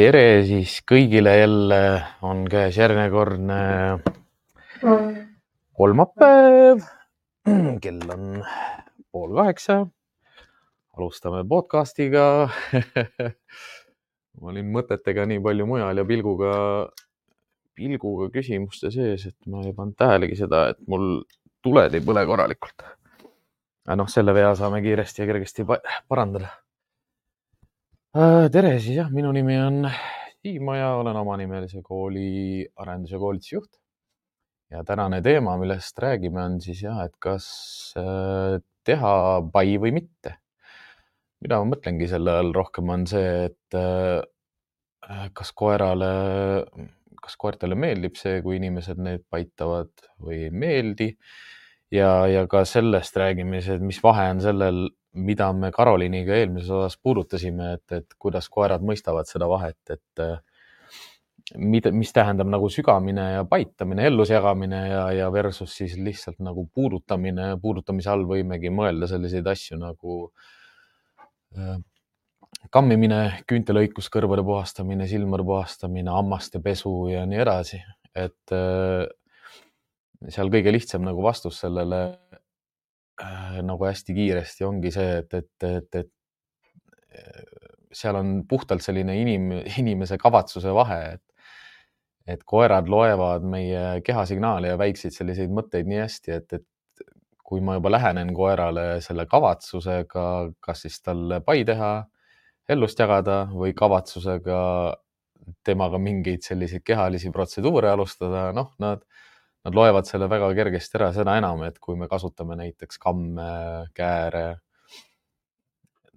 [0.00, 1.78] tere siis kõigile jälle
[2.24, 3.56] on käes järjekordne
[5.76, 6.80] kolmapäev.
[7.84, 8.22] kell on
[9.12, 9.76] pool kaheksa.
[10.96, 12.24] alustame podcast'iga
[14.40, 16.54] ma olin mõtetega nii palju mujal ja pilguga,
[17.76, 21.26] pilguga küsimuste sees, et ma ei pannud tähelegi seda, et mul
[21.60, 22.88] tuled ei põle korralikult.
[23.84, 26.56] aga noh, selle vea saame kiiresti ja kergesti pa- parandada
[28.50, 29.84] tere siis jah, minu nimi on
[30.42, 33.70] Siim Oja, olen omanimelise kooli arendus- ja koolitusjuht.
[34.70, 40.34] ja tänane teema, millest räägime, on siis jah, et kas äh, teha pai või mitte.
[41.40, 46.10] mida ma mõtlengi selle all rohkem on see, et äh, kas koerale,
[47.22, 51.14] kas koertele meeldib see, kui inimesed neid paitavad või ei meeldi.
[51.90, 56.70] Ja, ja ka sellest räägime siis, et mis vahe on sellel mida me Karoliiniga eelmises
[56.70, 60.22] osas puudutasime, et, et kuidas koerad mõistavad seda vahet, et
[61.58, 67.56] mida, mis tähendab nagu sügamine ja paitamine, ellusjagamine ja, ja versus siis lihtsalt nagu puudutamine.
[67.62, 70.20] puudutamise all võimegi mõelda selliseid asju nagu
[71.58, 71.78] äh,
[72.70, 77.82] kammimine, küüntelõikus, kõrvade puhastamine, silmade puhastamine, hammaste pesu ja nii edasi.
[78.14, 79.06] et äh,
[80.28, 82.00] seal kõige lihtsam nagu vastus sellele
[83.22, 87.42] äh, nagu hästi kiiresti ongi see, et, et, et, et äh,
[87.92, 89.50] seal on puhtalt selline inim,
[89.82, 91.26] inimese kavatsuse vahe, et
[92.30, 97.06] et koerad loevad meie kehasignaale ja väikseid selliseid mõtteid nii hästi, et, et
[97.42, 100.26] kui ma juba lähenen koerale selle kavatsusega,
[100.62, 101.88] kas siis talle pai teha,
[102.70, 104.60] ellust jagada või kavatsusega
[105.66, 109.02] temaga mingeid selliseid kehalisi protseduure alustada, noh, nad
[109.66, 113.50] nad loevad selle väga kergesti ära, seda enam, et kui me kasutame näiteks kamme,
[113.96, 114.60] kääre.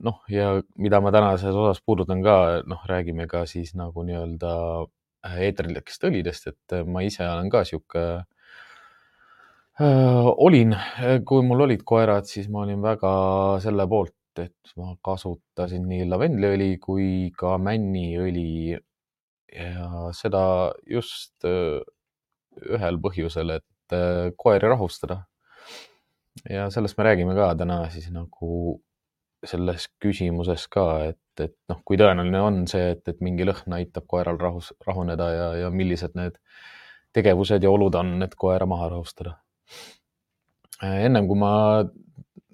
[0.04, 4.54] noh, ja mida ma tänases osas puudutan ka, noh, räägime ka siis nagu nii-öelda
[5.24, 8.04] eeterlikest õlidest, et ma ise olen ka sihuke
[9.80, 10.28] äh,.
[10.48, 10.75] olin,
[11.28, 13.14] kui mul olid koerad, siis ma olin väga
[13.64, 18.80] selle poolt, et ma kasutasin nii lavendliõli kui ka männiõli.
[19.54, 21.46] ja seda just
[22.62, 25.24] ühel põhjusel, et äh, koeri rahustada.
[26.50, 28.81] ja sellest me räägime ka täna siis nagu
[29.46, 34.08] selles küsimuses ka, et, et noh, kui tõenäoline on see, et, et mingi lõhn aitab
[34.09, 36.40] koeral rahus, rahuneda ja, ja millised need
[37.13, 39.38] tegevused ja olud on, et koera maha rahustada.
[40.84, 41.53] ennem kui ma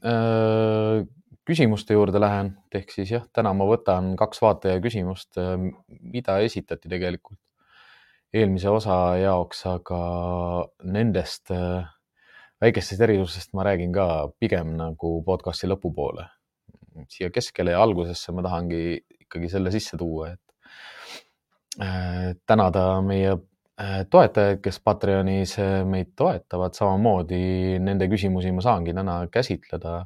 [0.06, 1.06] äh,
[1.50, 5.56] küsimuste juurde lähen, ehk siis jah, täna ma võtan kaks vaataja küsimust, äh,
[5.88, 7.40] mida esitati tegelikult
[8.34, 10.00] eelmise osa jaoks, aga
[10.86, 11.88] nendest äh,
[12.62, 16.28] väikestest erisustest ma räägin ka pigem nagu podcast'i lõpupoole.
[17.08, 20.76] siia keskele ja algusesse ma tahangi ikkagi selle sisse tuua, et
[21.82, 25.56] äh, tänada meie äh, toetajaid, kes Patreonis
[25.90, 30.06] meid toetavad, samamoodi nende küsimusi ma saangi täna käsitleda.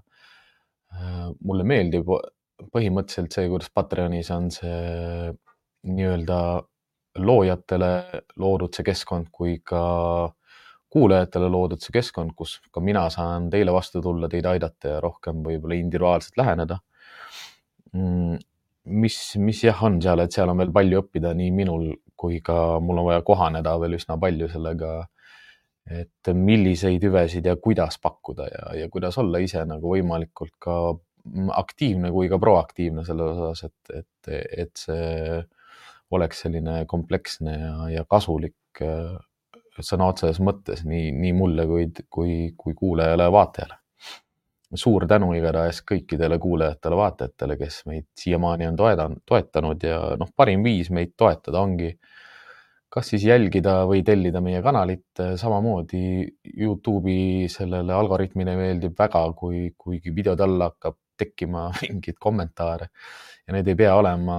[1.42, 2.06] mulle meeldib
[2.70, 5.32] põhimõtteliselt see, kuidas Patreonis on see
[5.90, 6.38] nii-öelda
[7.20, 7.92] loojatele
[8.42, 9.84] loodud see keskkond kui ka
[10.94, 15.42] kuulajatele loodud see keskkond, kus ka mina saan teile vastu tulla, teid aidata ja rohkem
[15.46, 16.78] võib-olla individuaalselt läheneda.
[17.98, 18.38] Mm,
[19.02, 21.88] mis, mis jah, on seal, et seal on veel palju õppida nii minul
[22.24, 24.92] kui ka mul on vaja kohaneda veel üsna palju sellega,
[25.92, 30.78] et milliseid hüvesid ja kuidas pakkuda ja, ja kuidas olla ise nagu võimalikult ka
[31.58, 34.32] aktiivne kui ka proaktiivne selles osas, et, et,
[34.64, 35.42] et see
[36.18, 39.14] oleks selline kompleksne ja, ja kasulik äh,
[39.82, 43.80] sõna otseses mõttes nii, nii mulle kui, kui, kui kuulajale ja vaatajale.
[44.74, 50.64] suur tänu igatahes kõikidele kuulajatele, vaatajatele, kes meid siiamaani on toetanud, toetanud ja noh, parim
[50.66, 51.92] viis meid toetada ongi
[52.94, 56.02] kas siis jälgida või tellida meie kanalit, samamoodi
[56.58, 62.90] Youtube'i sellele algoritmile meeldib väga, kui, kui videode alla hakkab tekkima mingeid kommentaare
[63.48, 64.38] ja need ei pea olema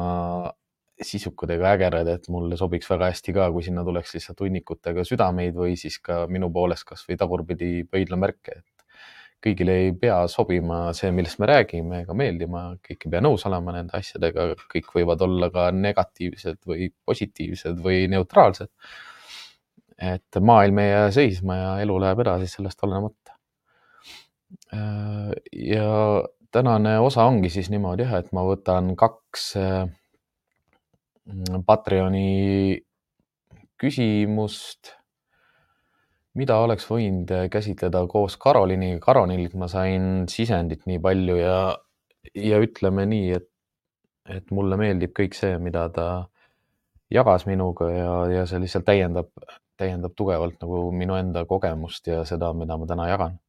[1.06, 5.56] sisukad ega ägedad, et mulle sobiks väga hästi ka, kui sinna tuleks lihtsalt hunnikutega südameid
[5.58, 8.74] või siis ka minu poolest kasvõi tagurpidi pöidlamärke, et
[9.44, 13.74] kõigile ei pea sobima see, millest me räägime ega meeldima, kõik ei pea nõus olema
[13.76, 18.72] nende asjadega, kõik võivad olla ka negatiivsed või positiivsed või neutraalsed.
[20.04, 23.36] et maailm ei jää seisma ja elu läheb edasi sellest olenemata.
[25.52, 25.90] ja
[26.50, 30.03] tänane osa ongi siis niimoodi jah, et ma võtan kaks Mm,
[31.66, 32.76] Patreoni
[33.80, 34.92] küsimust,
[36.36, 39.00] mida oleks võinud käsitleda koos Karoliiniga.
[39.02, 41.58] Karoliinilt ma sain sisendit nii palju ja,
[42.36, 43.48] ja ütleme nii, et,
[44.36, 46.08] et mulle meeldib kõik see, mida ta
[47.14, 49.30] jagas minuga ja, ja see lihtsalt täiendab,
[49.80, 53.40] täiendab tugevalt nagu minu enda kogemust ja seda, mida ma täna jagan.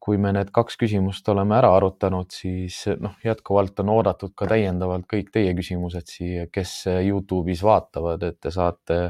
[0.00, 5.04] Kui me need kaks küsimust oleme ära arutanud, siis noh, jätkuvalt on oodatud ka täiendavalt
[5.10, 9.00] kõik teie küsimused siia, kes Youtube'is vaatavad, et te saate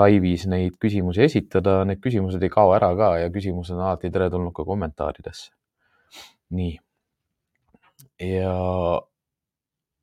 [0.00, 4.54] laivis neid küsimusi esitada, need küsimused ei kao ära ka ja küsimused on alati teretulnud
[4.56, 5.52] ka kommentaaridesse.
[6.56, 6.78] nii.
[8.26, 8.54] ja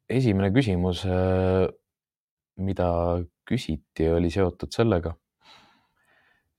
[0.09, 1.03] esimene küsimus
[2.57, 2.89] mida
[3.47, 5.13] küsiti, oli seotud sellega,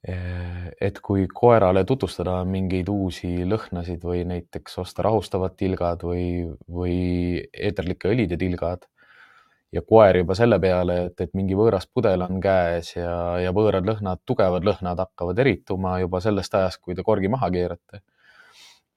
[0.06, 6.98] et kui koerale tutvustada mingeid uusi lõhnasid või näiteks osta rahustavad tilgad või, või
[7.52, 8.86] eeterlike õlide tilgad
[9.72, 13.88] ja koer juba selle peale, et, et mingi võõras pudel on käes ja, ja võõrad
[13.88, 18.02] lõhnad, tugevad lõhnad hakkavad erituma juba sellest ajast, kui te korgi maha keerate.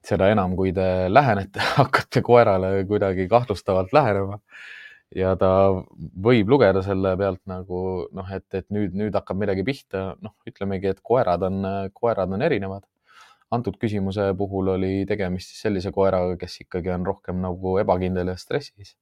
[0.05, 4.39] seda enam, kui te lähenete, hakkate koerale kuidagi kahtlustavalt lähenema
[5.15, 5.49] ja ta
[6.23, 7.81] võib lugeda selle pealt nagu
[8.15, 11.61] noh, et, et nüüd, nüüd hakkab midagi pihta, noh, ütlemegi, et koerad on,
[11.95, 12.87] koerad on erinevad.
[13.51, 18.37] antud küsimuse puhul oli tegemist siis sellise koeraga, kes ikkagi on rohkem nagu ebakindel ja
[18.39, 18.95] stressis.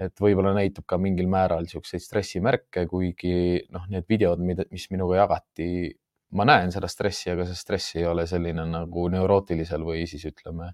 [0.00, 5.18] et võib-olla näitab ka mingil määral niisuguseid stressimärke, kuigi noh, need videod, mida, mis minuga
[5.18, 5.90] jagati,
[6.36, 10.70] ma näen seda stressi, aga see stress ei ole selline nagu neurootilisel või siis ütleme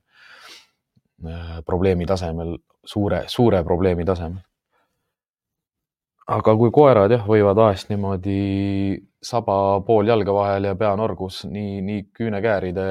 [1.26, 2.54] äh, probleemi tasemel,
[2.86, 4.45] suure, suure probleemi tasemel
[6.26, 8.38] aga kui koerad jah, võivad vahest niimoodi
[9.22, 12.86] saba pool jalge vahel ja peanorgus nii, nii küünekääride,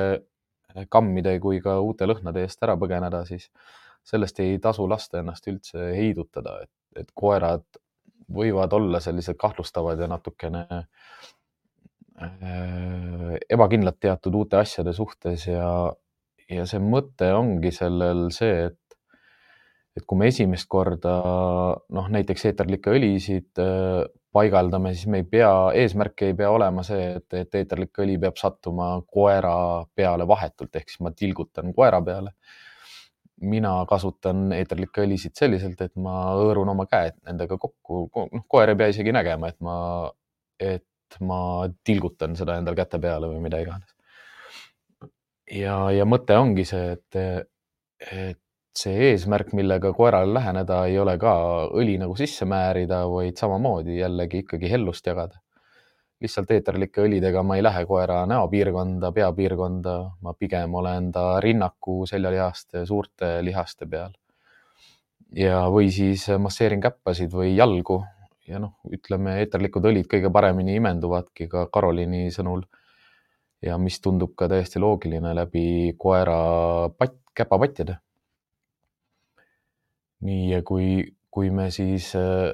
[0.91, 3.49] kammide kui ka uute lõhnade eest ära põgeneda, siis
[4.05, 6.71] sellest ei tasu lasta ennast üldse heidutada, et,
[7.01, 7.65] et koerad
[8.35, 10.63] võivad olla sellised kahtlustavad ja natukene
[12.21, 15.69] äh, ebakindlad teatud uute asjade suhtes ja,
[16.51, 18.84] ja see mõte ongi sellel see, et
[19.95, 21.15] et kui me esimest korda
[21.95, 24.03] noh, näiteks eeterlikke õlisid äh,
[24.35, 28.39] paigaldame, siis me ei pea, eesmärk ei pea olema see, et, et eeterlik õli peab
[28.39, 29.55] sattuma koera
[29.95, 32.35] peale vahetult, ehk siis ma tilgutan koera peale.
[33.45, 38.77] mina kasutan eeterlikke õlisid selliselt, et ma hõõrun oma käed nendega kokku, noh, koer ei
[38.79, 39.75] pea isegi nägema, et ma,
[40.59, 41.39] et ma
[41.83, 43.91] tilgutan seda endale käte peale või mida iganes.
[45.51, 47.19] ja, ja mõte ongi see, et,
[48.11, 48.39] et
[48.79, 51.33] see eesmärk, millega koerale läheneda, ei ole ka
[51.79, 55.41] õli nagu sisse määrida, vaid samamoodi jällegi ikkagi hellust jagada.
[56.23, 62.85] lihtsalt eeterlike õlidega ma ei lähe koera näopiirkonda, peapiirkonda, ma pigem olen ta rinnaku, seljalihaste,
[62.85, 64.13] suurte lihaste peal.
[65.35, 68.03] ja, või siis masseerin käppasid või jalgu
[68.47, 72.65] ja noh, ütleme eeterlikud õlid kõige paremini imenduvadki ka Karoliini sõnul.
[73.61, 77.99] ja mis tundub ka täiesti loogiline läbi koera patt, käpapattide
[80.25, 81.03] nii, ja kui,
[81.33, 82.53] kui me siis äh,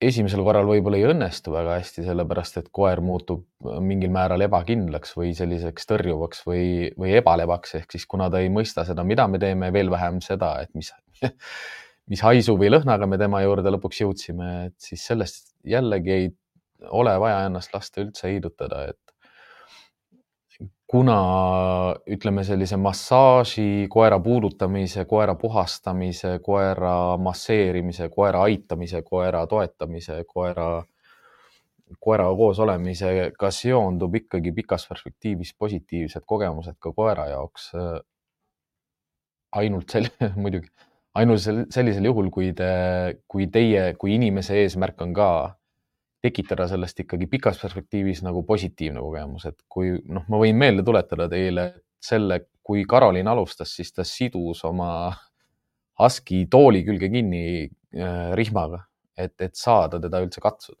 [0.00, 5.14] esimesel korral võib-olla ei õnnestu väga hästi, sellepärast et koer muutub äh, mingil määral ebakindlaks
[5.18, 6.64] või selliseks tõrjuvaks või,
[7.00, 10.54] või ebalevaks, ehk siis kuna ta ei mõista seda, mida me teeme, veel vähem seda,
[10.64, 10.92] et mis,
[12.10, 16.30] mis haisu või lõhnaga me tema juurde lõpuks jõudsime, et siis sellest jällegi ei
[16.88, 19.09] ole vaja ennast lasta üldse heidutada, et
[20.90, 30.66] kuna ütleme, sellise massaaži, koera puudutamise, koera puhastamise, koera masseerimise, koera aitamise, koera toetamise, koera,
[32.02, 37.70] koeraga koos olemisega seondub ikkagi pikas perspektiivis positiivsed kogemused ka koera jaoks.
[39.54, 40.10] ainult sel-,
[40.42, 40.70] muidugi,
[41.14, 42.74] ainult sel-, sellisel juhul, kui te,
[43.30, 45.30] kui teie, kui inimese eesmärk on ka
[46.22, 51.28] tekitada sellest ikkagi pikas perspektiivis nagu positiivne kogemus, et kui noh, ma võin meelde tuletada
[51.32, 54.90] teile selle, kui Karoliin alustas, siis ta sidus oma
[56.00, 58.84] Husky tooli külge kinni äh, rihmaga,
[59.16, 60.80] et, et saada teda üldse katsuda.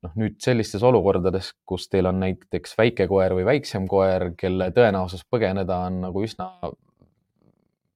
[0.00, 5.26] noh, nüüd sellistes olukordades, kus teil on näiteks väike koer või väiksem koer, kelle tõenäosus
[5.28, 6.46] põgeneda on nagu üsna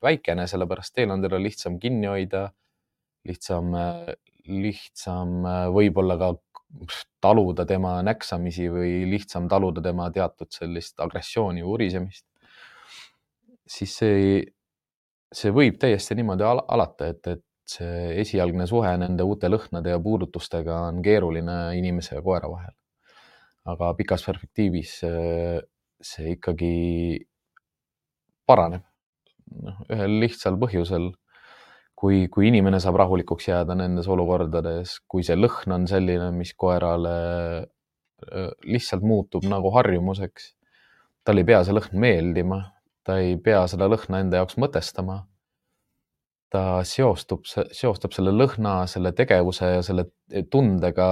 [0.05, 2.51] väikene, sellepärast teil on teda lihtsam kinni hoida,
[3.25, 3.73] lihtsam,
[4.45, 6.35] lihtsam võib-olla ka
[7.23, 12.27] taluda tema näksamisi või lihtsam taluda tema teatud sellist agressiooni või urisemist,
[13.67, 14.39] siis see,
[15.33, 20.01] see võib täiesti niimoodi al alata, et, et see esialgne suhe nende uute lõhnade ja
[20.03, 22.75] puudutustega on keeruline inimese ja koera vahel.
[23.65, 25.61] aga pikas perspektiivis see,
[26.05, 26.75] see ikkagi
[28.47, 28.85] paraneb.
[29.65, 31.13] noh, ühel lihtsal põhjusel
[31.99, 37.15] kui, kui inimene saab rahulikuks jääda nendes olukordades, kui see lõhn on selline, mis koerale
[38.65, 40.55] lihtsalt muutub nagu harjumuseks.
[41.25, 42.59] tal ei pea see lõhn meeldima,
[43.05, 45.25] ta ei pea seda lõhna enda jaoks mõtestama.
[46.55, 50.05] ta seostub, seostab selle lõhna, selle tegevuse ja selle
[50.51, 51.07] tundega,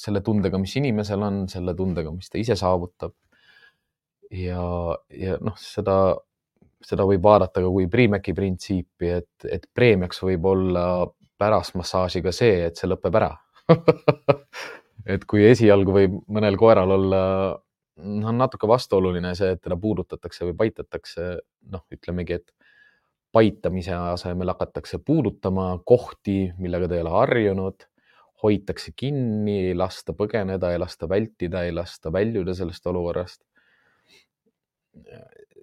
[0.00, 3.12] selle tundega, mis inimesel on, selle tundega, mis ta ise saavutab.
[4.30, 4.62] ja,
[5.10, 6.16] ja noh, seda,
[6.84, 10.86] seda võib vaadata ka kui Priimeki printsiipi, et, et preemiaks võib olla
[11.38, 13.32] pärast massaaži ka see, et see lõpeb ära
[15.14, 17.22] et kui esialgu võib mõnel koeral olla
[17.96, 21.26] noh, natuke vastuoluline see, et teda puudutatakse või paitatakse,
[21.72, 22.52] noh, ütlemegi, et
[23.36, 27.86] paitamise asemel hakatakse puudutama kohti, millega ta ei ole harjunud,
[28.42, 33.42] hoitakse kinni, ei lasta põgeneda, ei lasta vältida, ei lasta väljuda sellest olukorrast.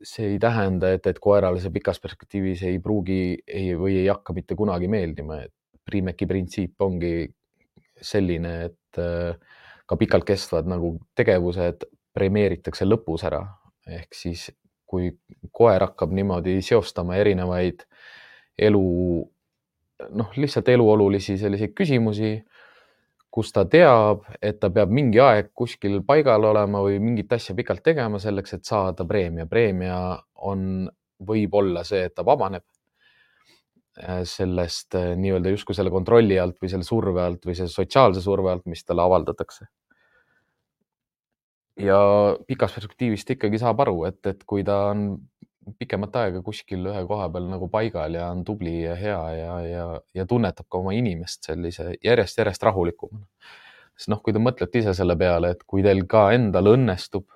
[0.04, 4.36] See ei tähenda, et, et koerale see pikas perspektiivis ei pruugi ei, või ei hakka
[4.36, 7.26] mitte kunagi meeldima, et Priimeki printsiip ongi
[8.00, 9.36] selline, et äh,
[9.84, 11.84] ka pikalt kestvad nagu tegevused
[12.16, 13.42] premeeritakse lõpus ära.
[13.84, 14.46] ehk siis,
[14.88, 15.10] kui
[15.52, 17.82] koer hakkab niimoodi seostama erinevaid
[18.56, 18.84] elu,
[20.16, 22.38] noh, lihtsalt eluolulisi selliseid küsimusi,
[23.34, 27.82] kus ta teab, et ta peab mingi aeg kuskil paigal olema või mingit asja pikalt
[27.84, 29.48] tegema selleks, et saada preemia.
[29.50, 29.98] preemia
[30.46, 30.86] on,
[31.24, 32.64] võib olla see, et ta vabaneb
[33.94, 38.24] Äh, sellest äh, nii-öelda justkui selle kontrolli alt või selle surve alt või selle sotsiaalse
[38.26, 39.68] surve alt, mis talle avaldatakse.
[41.78, 42.00] ja
[42.48, 45.06] pikas perspektiivis ta ikkagi saab aru, et, et kui ta on
[45.80, 49.86] pikemat aega kuskil ühe koha peal nagu paigal ja on tubli ja hea ja, ja,
[50.14, 53.26] ja tunnetab ka oma inimest sellise järjest-järjest rahulikumana.
[53.98, 57.28] siis noh, kui te mõtlete ise selle peale, et kui teil ka endal õnnestub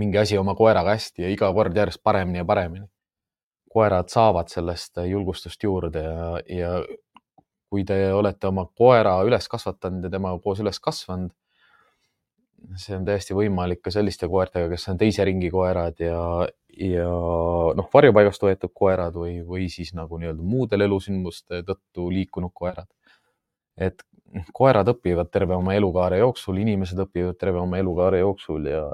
[0.00, 2.86] mingi asi oma koeraga hästi ja iga kord järjest paremini ja paremini
[3.70, 6.70] koerad saavad sellest julgustust juurde ja, ja
[7.70, 11.30] kui te olete oma koera üles kasvatanud ja temaga koos üles kasvanud,
[12.76, 16.18] see on täiesti võimalik ka selliste koertega, kes on teise ringi koerad ja,
[16.78, 17.08] ja
[17.76, 22.88] noh, varjupaigast võetud koerad või, või siis nagu nii-öelda muudel elusündmuste tõttu liikunud koerad.
[23.80, 24.02] et
[24.54, 28.84] koerad õpivad terve oma elukaare jooksul, inimesed õpivad terve oma elukaare jooksul ja,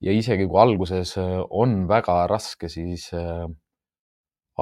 [0.00, 1.16] ja isegi kui alguses
[1.50, 3.44] on väga raske, siis äh,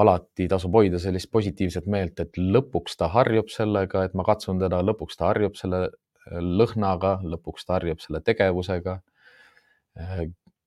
[0.00, 4.82] alati tasub hoida sellist positiivset meelt, et lõpuks ta harjub sellega, et ma katsun teda,
[4.86, 9.00] lõpuks ta harjub selle äh, lõhnaga, lõpuks ta harjub selle tegevusega.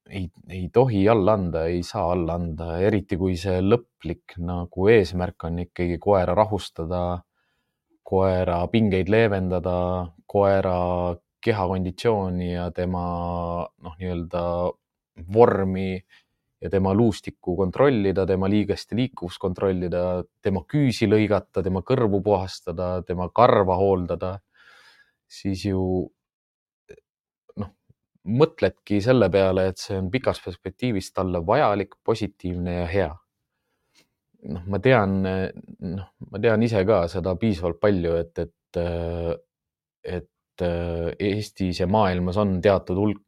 [0.10, 5.46] Ei, ei tohi alla anda, ei saa alla anda, eriti kui see lõplik nagu eesmärk
[5.48, 7.22] on ikkagi koera rahustada,
[8.04, 9.76] koera pingeid leevendada,
[10.28, 10.76] koera
[11.44, 13.06] kehakonditsiooni ja tema
[13.64, 14.44] noh, nii-öelda
[15.34, 16.04] vormi
[16.64, 23.30] ja tema luustikku kontrollida, tema liigeste liikuvust kontrollida, tema küüsi lõigata, tema kõrvu puhastada, tema
[23.36, 24.38] karva hooldada,
[25.28, 25.84] siis ju
[28.24, 33.12] mõtledki selle peale, et see on pikas perspektiivis talle vajalik, positiivne ja hea.
[34.44, 38.80] noh, ma tean, noh, ma tean ise ka seda piisavalt palju, et, et,
[40.04, 43.22] et Eestis ja maailmas on teatud hulk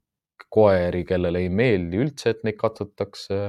[0.51, 3.39] koeri, kellele ei meeldi üldse, et neid katsutakse.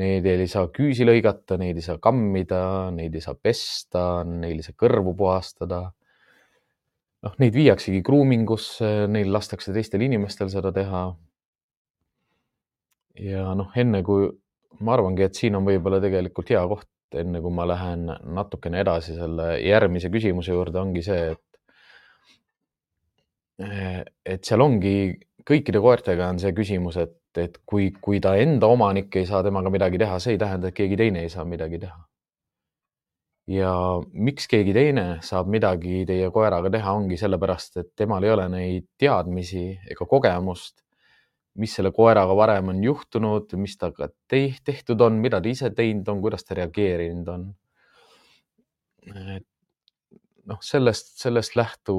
[0.00, 4.64] Neid ei saa küüsi lõigata, neid ei saa kammida, neid ei saa pesta, neil ei
[4.64, 5.90] saa kõrvu puhastada.
[7.26, 11.02] Noh, neid viiaksegi gruumingusse, neil lastakse teistel inimestel seda teha.
[13.20, 14.30] ja noh, enne kui
[14.80, 16.88] ma arvangi, et siin on võib-olla tegelikult hea koht,
[17.20, 21.46] enne kui ma lähen natukene edasi selle järgmise küsimuse juurde, ongi see, et
[24.24, 24.94] et seal ongi
[25.44, 29.72] kõikide koertega on see küsimus, et, et kui, kui ta enda omanik ei saa temaga
[29.72, 31.98] midagi teha, see ei tähenda, et keegi teine ei saa midagi teha.
[33.50, 33.72] Ja
[34.12, 38.86] miks keegi teine saab midagi teie koeraga teha, ongi sellepärast, et temal ei ole neid
[39.00, 40.84] teadmisi ega kogemust,
[41.60, 46.22] mis selle koeraga varem on juhtunud, mis temaga tehtud on, mida ta ise teinud on,
[46.22, 47.46] kuidas ta reageerinud on.
[50.50, 51.96] noh, sellest, sellest lähtu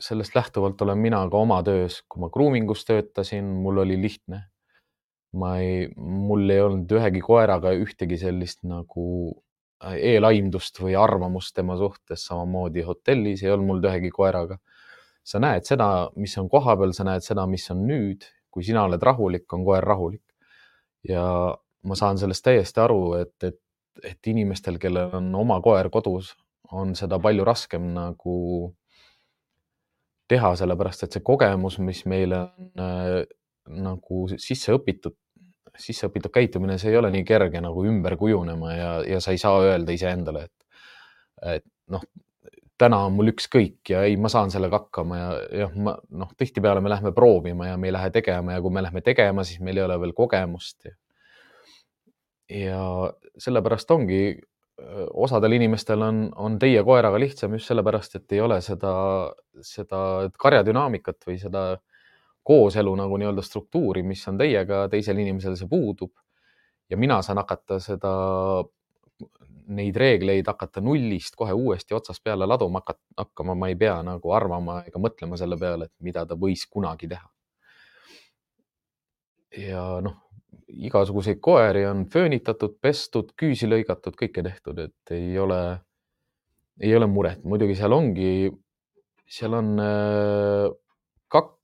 [0.00, 4.46] sellest lähtuvalt olen mina ka oma töös, kui ma gruumingus töötasin, mul oli lihtne.
[5.32, 9.04] ma ei, mul ei olnud ühegi koeraga ühtegi sellist nagu
[9.80, 14.58] eelaimdust või arvamust tema suhtes, samamoodi hotellis ei olnud mul ühegi koeraga.
[15.24, 19.02] sa näed seda, mis on kohapeal, sa näed seda, mis on nüüd, kui sina oled
[19.02, 20.24] rahulik, on koer rahulik.
[21.08, 21.24] ja
[21.82, 23.60] ma saan sellest täiesti aru, et, et,
[24.04, 26.34] et inimestel, kellel on oma koer kodus,
[26.72, 28.74] on seda palju raskem nagu
[30.30, 33.24] teha, sellepärast et see kogemus, mis meile on äh,
[33.70, 35.16] nagu sisse õpitud,
[35.78, 39.38] sisse õpitud käitumine, see ei ole nii kerge nagu ümber kujunema ja, ja sa ei
[39.42, 40.82] saa öelda iseendale, et,
[41.56, 42.04] et noh,
[42.80, 45.30] täna on mul ükskõik ja ei, ma saan sellega hakkama ja
[45.64, 48.82] jah, ma noh, tihtipeale me lähme proovima ja me ei lähe tegema ja kui me
[48.84, 50.88] lähme tegema, siis meil ei ole veel kogemust.
[52.50, 52.80] ja
[53.38, 54.22] sellepärast ongi
[55.14, 58.92] osadel inimestel on, on teie koeraga lihtsam just sellepärast, et ei ole seda,
[59.66, 60.00] seda
[60.40, 61.64] karjadünaamikat või seda
[62.42, 66.12] kooselu nagu nii-öelda struktuuri, mis on teiega, teisel inimesel see puudub.
[66.90, 68.12] ja mina saan hakata seda,
[69.70, 72.82] neid reegleid hakata nullist kohe uuesti otsast peale laduma
[73.16, 77.08] hakkama, ma ei pea nagu arvama ega mõtlema selle peale, et mida ta võis kunagi
[77.08, 77.28] teha.
[79.68, 80.30] ja noh
[80.70, 85.60] igasuguseid koeri on föönitatud, pestud, küüsi lõigatud, kõike tehtud, et ei ole,
[86.80, 87.42] ei ole muret.
[87.44, 88.50] muidugi seal ongi,
[89.30, 90.68] seal on äh,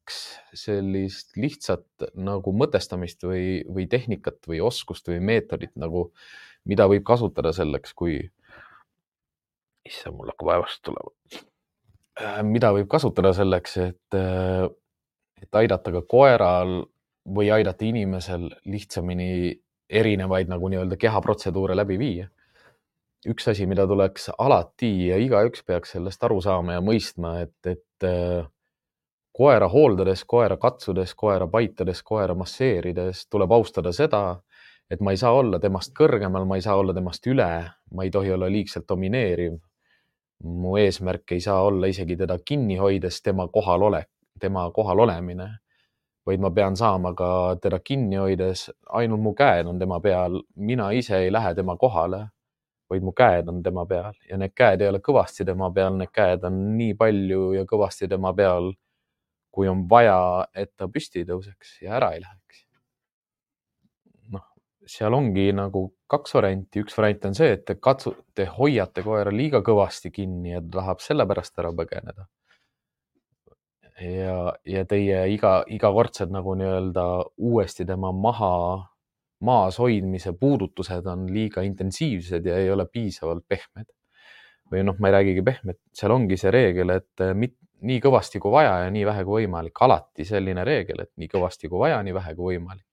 [0.07, 6.13] kaks sellist lihtsat nagu mõtestamist või, või tehnikat või oskust või meetodit nagu,
[6.65, 8.21] mida võib kasutada selleks, kui,
[9.85, 11.11] issand, mul hakkab aevast tulema.
[12.23, 14.69] Äh, mida võib kasutada selleks, et, äh,
[15.43, 16.87] et aidata ka koeral
[17.27, 19.59] või aidata inimesel lihtsamini
[19.91, 22.31] erinevaid nagu nii-öelda kehaprotseduure läbi viia.
[23.27, 28.05] üks asi, mida tuleks alati ja igaüks peaks sellest aru saama ja mõistma, et, et
[28.07, 28.47] äh,
[29.37, 34.23] koera hooldades, koera katsudes, koera paitades, koera masseerides tuleb austada seda,
[34.91, 37.51] et ma ei saa olla temast kõrgemal, ma ei saa olla temast üle,
[37.93, 39.59] ma ei tohi olla liigselt domineeriv.
[40.45, 44.09] mu eesmärk ei saa olla isegi teda kinni hoides tema kohalolek,
[44.41, 45.49] tema kohal olemine
[46.27, 48.67] vaid ma pean saama ka teda kinni hoides,
[48.99, 52.27] ainult mu käed on tema peal, mina ise ei lähe tema kohale,
[52.91, 56.11] vaid mu käed on tema peal ja need käed ei ole kõvasti tema peal, need
[56.15, 58.73] käed on nii palju ja kõvasti tema peal,
[59.57, 60.19] kui on vaja,
[60.53, 62.63] et ta püsti tõuseks ja ära ei läheks.
[64.37, 64.45] noh,
[64.85, 69.33] seal ongi nagu kaks varianti, üks variant on see, et te katsu-, te hoiate koera
[69.33, 72.29] liiga kõvasti kinni ja ta tahab sellepärast ära põgeneda
[74.01, 77.07] ja, ja teie iga, igakordsed nagu nii-öelda
[77.49, 78.53] uuesti tema maha,
[79.47, 83.89] maas hoidmise puudutused on liiga intensiivsed ja ei ole piisavalt pehmed.
[84.67, 87.53] või noh, ma ei räägigi pehmed, seal ongi see reegel, et mit,
[87.87, 91.69] nii kõvasti kui vaja ja nii vähe kui võimalik, alati selline reegel, et nii kõvasti
[91.69, 92.87] kui vaja, nii vähe kui võimalik.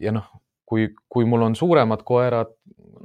[0.00, 0.26] ja noh,
[0.68, 2.52] kui, kui mul on suuremad koerad,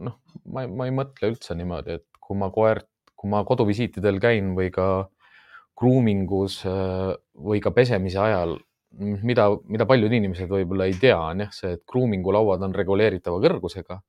[0.04, 0.18] noh,
[0.52, 4.72] ma, ma ei mõtle üldse niimoodi, et kui ma koert, kui ma koduvisiitidel käin või
[4.74, 5.08] ka
[5.80, 8.58] grooming us äh, või ka pesemise ajal,
[9.00, 13.40] mida, mida paljud inimesed võib-olla ei tea, on jah see, et grooming'u lauad on reguleeritava
[13.42, 14.02] kõrgusega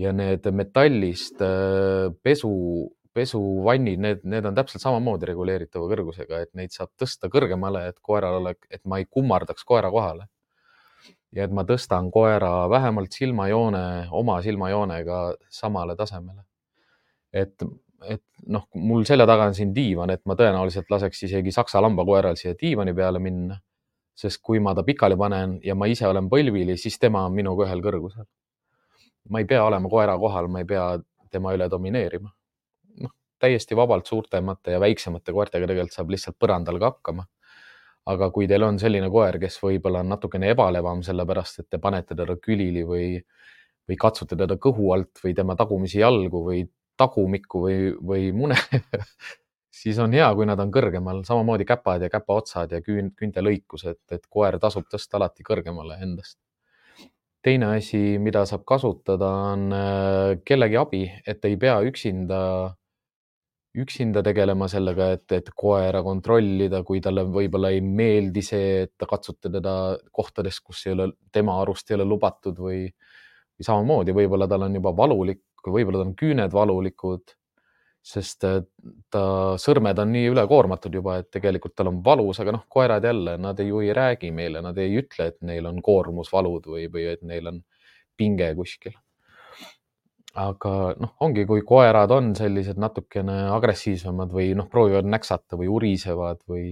[0.00, 2.52] ja need metallist äh, pesu,
[3.16, 8.40] pesuvannid, need, need on täpselt samamoodi reguleeritava kõrgusega, et neid saab tõsta kõrgemale, et koeral
[8.42, 10.28] oleks, et ma ei kummardaks koera kohale.
[11.36, 15.18] ja et ma tõstan koera vähemalt silmajoone, oma silmajoonega
[15.52, 16.44] samale tasemele.
[17.32, 17.66] et
[18.04, 22.36] et noh, mul selja taga on siin diivan, et ma tõenäoliselt laseks isegi saksa lambakoeral
[22.36, 23.60] siia diivani peale minna.
[24.16, 27.66] sest kui ma ta pikali panen ja ma ise olen põlvili, siis tema on minuga
[27.66, 28.24] ühel kõrgusel.
[29.28, 30.98] ma ei pea olema koera kohal, ma ei pea
[31.30, 32.30] tema üle domineerima.
[33.38, 37.26] Täiesti vabalt suurtemate ja väiksemate koertega tegelikult saab lihtsalt põrandal ka hakkama.
[38.06, 42.14] aga kui teil on selline koer, kes võib-olla on natukene ebalevam, sellepärast et te panete
[42.14, 43.08] teda külili või,
[43.88, 46.60] või katsute teda kõhu alt või tema tagumisi jalgu või
[46.96, 48.54] tagumikku või, või mune
[49.82, 54.02] siis on hea, kui nad on kõrgemal, samamoodi käpad ja käpaotsad ja küün, küüntelõikus, et,
[54.12, 56.38] et koer tasub tõsta alati kõrgemale endast.
[57.46, 62.38] teine asi, mida saab kasutada, on äh, kellegi abi, et ei pea üksinda,
[63.76, 69.08] üksinda tegelema sellega, et, et koera kontrollida, kui talle võib-olla ei meeldi see, et te
[69.08, 69.74] katsute teda
[70.12, 74.80] kohtades, kus ei ole, tema arust ei ole lubatud või, või samamoodi, võib-olla tal on
[74.80, 77.34] juba valulik võib-olla tal on küüned valulikud,
[78.06, 78.44] sest
[79.10, 79.22] ta
[79.60, 83.58] sõrmed on nii ülekoormatud juba, et tegelikult tal on valus, aga noh, koerad jälle, nad
[83.62, 87.50] ju ei räägi meile, nad ei ütle, et neil on koormusvalud või, või et neil
[87.50, 87.60] on
[88.16, 88.94] pinge kuskil.
[90.36, 96.42] Aga noh, ongi, kui koerad on sellised natukene agressiivsemad või noh, proovivad näksata või urisevad
[96.50, 96.68] või,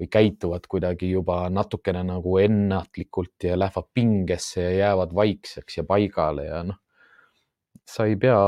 [0.00, 6.48] või käituvad kuidagi juba natukene nagu ennatlikult ja lähevad pingesse ja jäävad vaikseks ja paigale
[6.50, 6.80] ja noh,
[7.88, 8.40] sa ei pea,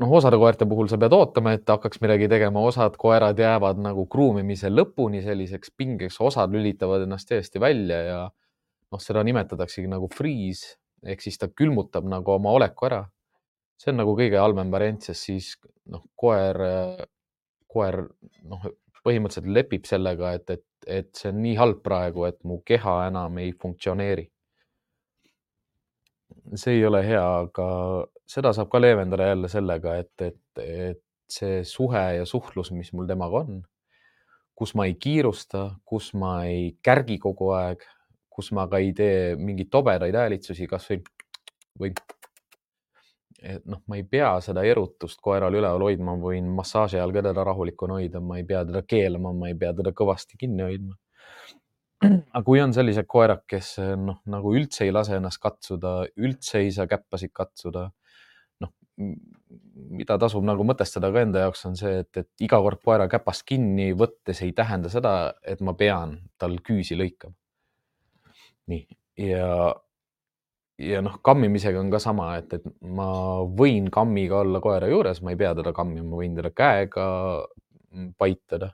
[0.00, 4.06] noh, osade koerte puhul sa pead ootama, et hakkaks midagi tegema, osad koerad jäävad nagu
[4.10, 10.79] kruumimise lõpuni selliseks pingeks, osad lülitavad ennast täiesti välja ja noh, seda nimetataksegi nagu freeze
[11.06, 13.04] ehk siis ta külmutab nagu oma oleku ära.
[13.80, 15.54] see on nagu kõige halvem variant, sest siis
[15.88, 16.58] noh, koer,
[17.66, 18.02] koer
[18.44, 18.66] noh,
[19.04, 23.38] põhimõtteliselt lepib sellega, et, et, et see on nii halb praegu, et mu keha enam
[23.40, 24.26] ei funktsioneeri
[26.54, 27.66] see ei ole hea, aga
[28.28, 33.08] seda saab ka leevendada jälle sellega, et, et, et see suhe ja suhtlus, mis mul
[33.10, 33.60] temaga on,
[34.58, 37.84] kus ma ei kiirusta, kus ma ei kärgi kogu aeg,
[38.40, 41.02] kus ma ka ei tee mingeid tobedaid häälitsusi, kasvõi
[41.80, 41.92] või
[43.40, 47.24] et noh, ma ei pea seda erutust koeral üleval hoidma, ma võin massaaži ajal ka
[47.30, 50.96] teda rahulikuna hoida, ma ei pea teda keelama, ma ei pea teda kõvasti kinni hoidma.
[52.34, 56.70] aga kui on sellised koerad, kes noh, nagu üldse ei lase ennast katsuda, üldse ei
[56.76, 57.86] saa käppasid katsuda,
[58.64, 58.72] noh,
[59.96, 63.46] mida tasub nagu mõtestada ka enda jaoks, on see, et, et iga kord koera käpast
[63.48, 67.36] kinni võttes ei tähenda seda, et ma pean tal küüsi lõikama.
[68.70, 68.86] Nii,
[69.28, 69.74] ja
[70.80, 73.08] ja noh, kammimisega on ka sama, et, et ma
[73.56, 77.06] võin kammiga olla koera juures, ma ei pea teda kammima, ma võin teda käega
[78.18, 78.72] paitada.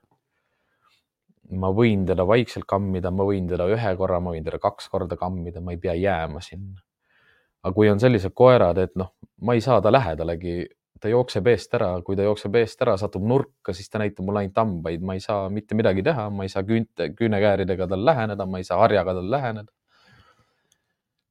[1.46, 5.14] ma võin teda vaikselt kammida, ma võin teda ühe korra, ma võin teda kaks korda
[5.18, 6.80] kammida, ma ei pea jääma sinna.
[7.62, 10.66] aga kui on sellised koerad, et noh, ma ei saa ta lähedalegi,
[11.02, 14.44] ta jookseb eest ära, kui ta jookseb eest ära, satub nurka, siis ta näitab mulle
[14.44, 18.46] ainult hambaid, ma ei saa mitte midagi teha, ma ei saa küünte, küünekääridega tal läheneda,
[18.46, 19.72] ma ei saa harjaga tal läheneda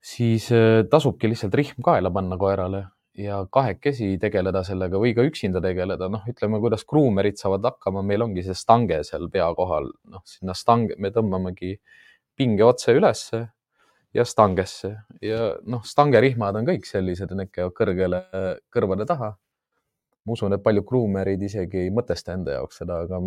[0.06, 2.86] siis äh, tasubki lihtsalt rihm kaela panna koerale
[3.18, 8.26] ja kahekesi tegeleda sellega või ka üksinda tegeleda, noh, ütleme, kuidas kruumerid saavad hakkama, meil
[8.26, 11.78] ongi see stange seal pea kohal, noh, sinna stange, me tõmbamegi
[12.36, 13.46] pinge otse ülesse
[14.16, 14.92] ja stangesse.
[15.24, 18.22] Ja noh, stangerihmad on kõik sellised, need käivad kõrgele
[18.74, 19.36] kõrvade taha.
[20.26, 23.20] ma usun, et paljud kruumerid isegi ei mõtesta enda jaoks seda, aga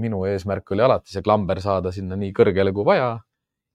[0.00, 3.10] minu eesmärk oli alati see klamber saada sinna nii kõrgele kui vaja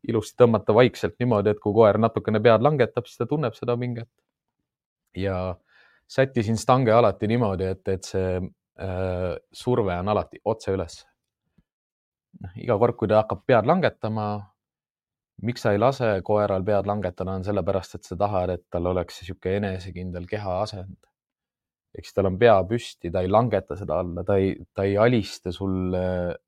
[0.10, 4.10] ilusti tõmmata vaikselt niimoodi, et kui koer natukene pead langetab, siis ta tunneb seda pinget.
[5.16, 5.56] ja
[6.08, 11.02] sättisin stange alati niimoodi, et, et see äh, surve on alati otse üles.
[12.42, 14.28] noh, iga kord, kui ta hakkab pead langetama,
[15.46, 19.22] miks sa ei lase koeral pead langetada, on sellepärast, et sa tahad, et tal oleks
[19.22, 20.98] niisugune enesekindel keha asend.
[21.92, 25.52] siis tal on pea püsti, ta ei langeta seda alla, ta ei, ta ei alista
[25.52, 26.04] sulle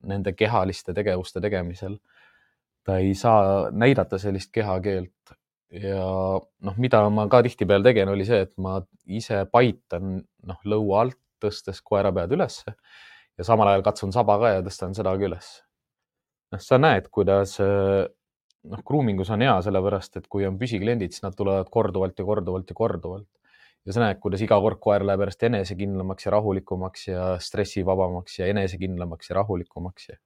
[0.08, 1.98] nende kehaliste tegevuste tegemisel
[2.84, 5.36] ta ei saa näidata sellist kehakeelt
[5.74, 6.06] ja
[6.68, 11.20] noh, mida ma ka tihtipeale tegin, oli see, et ma ise paitan noh, lõua alt,
[11.44, 12.76] tõstes koera pead ülesse
[13.38, 15.54] ja samal ajal katsun saba ka ja tõstan seda ka üles.
[16.54, 21.26] noh, sa näed, kuidas noh, grooming us on hea, sellepärast et kui on püsikliendid, siis
[21.26, 23.30] nad tulevad korduvalt ja korduvalt ja korduvalt
[23.84, 28.48] ja sa näed, kuidas iga kord koer läheb järjest enesekindlamaks ja rahulikumaks ja stressivabamaks ja
[28.54, 30.20] enesekindlamaks ja rahulikumaks ja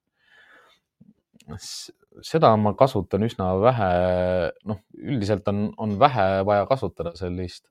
[2.25, 3.89] seda ma kasutan üsna vähe,
[4.69, 7.65] noh, üldiselt on, on vähe vaja kasutada sellist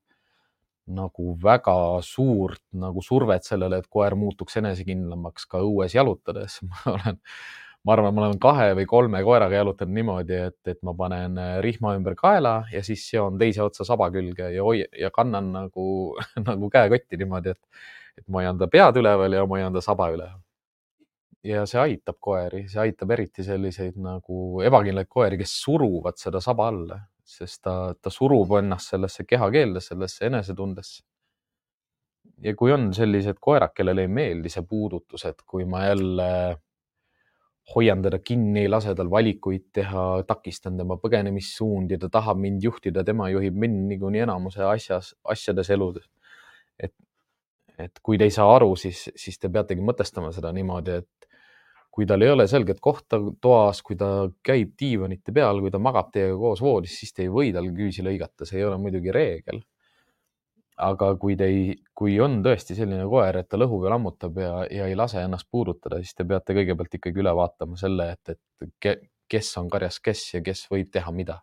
[0.87, 1.75] nagu väga
[2.07, 6.61] suurt nagu survet sellele, et koer muutuks enesekindlamaks ka õues jalutades.
[6.87, 7.19] ma olen,
[7.87, 11.97] ma arvan, ma olen kahe või kolme koeraga jalutanud niimoodi, et, et ma panen rihma
[11.99, 15.89] ümber kaela ja siis seon teise otsa saba külge ja hoi- ja kannan nagu,
[16.49, 17.87] nagu käekotti niimoodi, et,
[18.23, 20.39] et ma hoian ta pead üleval ja ma hoian ta saba üleval
[21.47, 26.69] ja see aitab koeri, see aitab eriti selliseid nagu ebakindlaid koeri, kes suruvad seda saba
[26.73, 31.05] alla, sest ta, ta surub ennast sellesse kehakeelde, sellesse enesetundesse.
[32.43, 36.31] ja kui on sellised koerad, kellele ei meeldi see puudutus, et kui ma jälle
[37.75, 43.03] hoian teda kinni, ei lase tal valikuid teha, takistan tema põgenemissuundi, ta tahab mind juhtida,
[43.05, 46.07] tema juhib mind niikuinii enamuse asjas, asjades eludes.
[46.79, 46.95] et,
[47.79, 51.26] et kui te ei saa aru, siis, siis te peategi mõtestama seda niimoodi, et
[51.97, 56.11] kui tal ei ole selget kohta toas, kui ta käib diivanite peal, kui ta magab
[56.13, 59.63] teiega koos voodis, siis te ei või tal küüsi lõigata, see ei ole muidugi reegel.
[60.77, 61.61] aga kui te ei,
[61.97, 65.49] kui on tõesti selline koer, et ta lõhub ja lammutab ja, ja ei lase ennast
[65.51, 70.27] puudutada, siis te peate kõigepealt ikkagi üle vaatama selle, et, et kes on karjas kes
[70.35, 71.39] ja kes võib teha mida.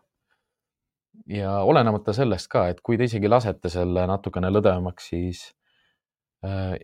[1.26, 5.42] ja olenemata sellest ka, et kui te isegi lasete selle natukene lõdvemaks, siis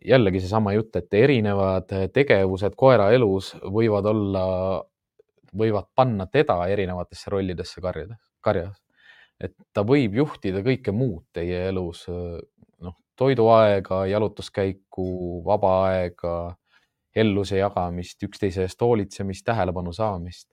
[0.07, 4.44] jällegi seesama jutt, et erinevad tegevused koera elus võivad olla,
[5.57, 8.77] võivad panna teda erinevatesse rollidesse karjades, karjas.
[9.40, 16.37] et ta võib juhtida kõike muud teie elus, noh, toiduaega, jalutuskäiku, vaba aega,
[17.16, 20.49] elluse jagamist, üksteise eest hoolitsemist, tähelepanu saamist.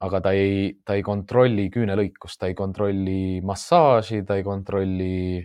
[0.00, 5.42] aga ta ei, ta ei kontrolli küünelõikust, ta ei kontrolli massaaži, ta ei kontrolli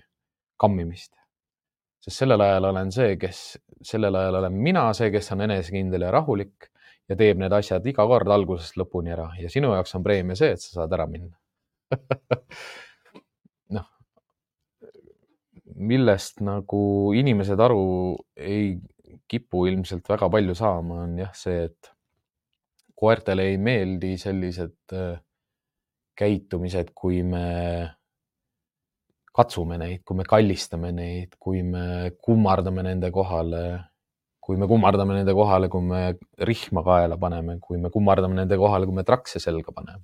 [0.62, 1.23] kammimist
[2.04, 3.42] sest sellel ajal olen see, kes,
[3.84, 6.70] sellel ajal olen mina see, kes on enesekindel ja rahulik
[7.10, 9.30] ja teeb need asjad iga kord algusest lõpuni ära.
[9.40, 11.36] Ja sinu jaoks on preemia see, et sa saad ära minna.
[13.76, 13.88] Noh,
[15.92, 16.84] millest nagu
[17.18, 17.84] inimesed aru
[18.36, 18.76] ei
[19.30, 21.92] kipu ilmselt väga palju saama, on jah see, et
[23.00, 25.18] koertele ei meeldi sellised äh,
[26.20, 27.46] käitumised, kui me
[29.34, 33.64] katsume neid, kui me kallistame neid, kui me kummardame nende kohale,
[34.44, 36.02] kui me kummardame nende kohale, kui me
[36.50, 40.04] rihma kaela paneme, kui me kummardame nende kohale, kui me trakse selga paneme,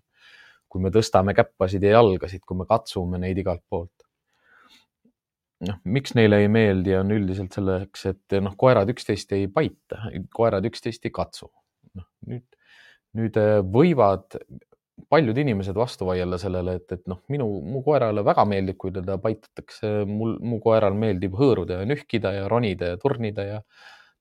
[0.70, 3.94] kui me tõstame käppasid ja jalgasid, kui me katsume neid igalt poolt.
[5.68, 10.66] noh, miks neile ei meeldi, on üldiselt selleks, et noh, koerad üksteist ei paita, koerad
[10.70, 11.52] üksteist ei katsu.
[12.00, 12.48] noh, nüüd,
[13.20, 14.40] nüüd äh, võivad
[15.10, 19.18] paljud inimesed vastu vaielda sellele, et, et noh, minu, mu koerale väga meeldib, kui teda
[19.22, 23.60] paitatakse, mul, mu koeral meeldib hõõruda ja nühkida ja ronida ja turnida ja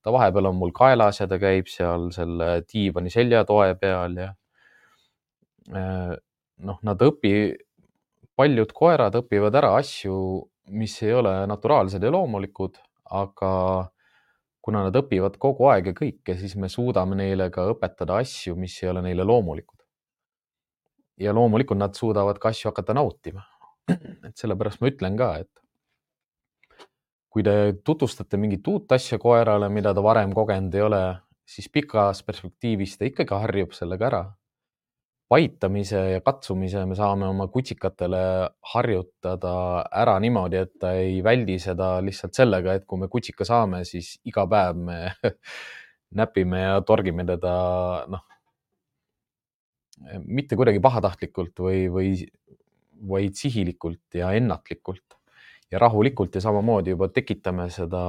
[0.04, 4.28] ta vahepeal on mul kaelas ja ta käib seal selle diivani seljatoe peal ja
[5.74, 6.14] äh,
[6.68, 7.34] noh, nad õpi,
[8.38, 10.18] paljud koerad õpivad ära asju,
[10.78, 12.76] mis ei ole naturaalsed ja loomulikud,
[13.18, 13.52] aga
[14.62, 18.76] kuna nad õpivad kogu aeg ja kõike, siis me suudame neile ka õpetada asju, mis
[18.82, 19.77] ei ole neile loomulikud
[21.20, 23.44] ja loomulikult nad suudavad ka asju hakata nautima.
[23.88, 25.50] et sellepärast ma ütlen ka, et
[27.32, 27.54] kui te
[27.84, 31.02] tutvustate mingit uut asja koerale, mida ta varem kogenud ei ole,
[31.48, 34.26] siis pikas perspektiivis ta ikkagi harjub sellega ära.
[35.28, 38.20] paitamise ja katsumise me saame oma kutsikatele
[38.72, 39.50] harjutada
[39.92, 44.14] ära niimoodi, et ta ei väldi seda lihtsalt sellega, et kui me kutsika saame, siis
[44.24, 44.96] iga päev me
[46.20, 47.52] näpime ja torgime teda,
[48.08, 48.24] noh,
[50.24, 52.12] mitte kuidagi pahatahtlikult või, või
[53.08, 55.18] vaid sihilikult ja ennatlikult
[55.70, 58.02] ja rahulikult ja samamoodi juba tekitame seda,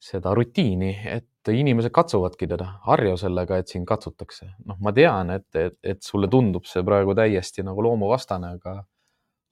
[0.00, 4.52] seda rutiini, et inimesed katsuvadki teda, harju sellega, et sind katsutakse.
[4.66, 8.76] noh, ma tean, et, et, et sulle tundub see praegu täiesti nagu loomuvastane, aga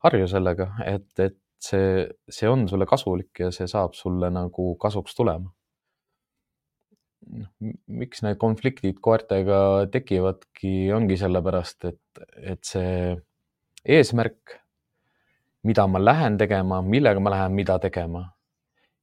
[0.06, 5.16] harju sellega, et, et see, see on sulle kasulik ja see saab sulle nagu kasuks
[5.18, 5.50] tulema
[7.28, 7.48] noh,
[8.00, 13.14] miks need konfliktid koertega tekivadki, ongi sellepärast, et, et see
[13.85, 14.59] eesmärk,
[15.68, 18.26] mida ma lähen tegema, millega ma lähen, mida tegema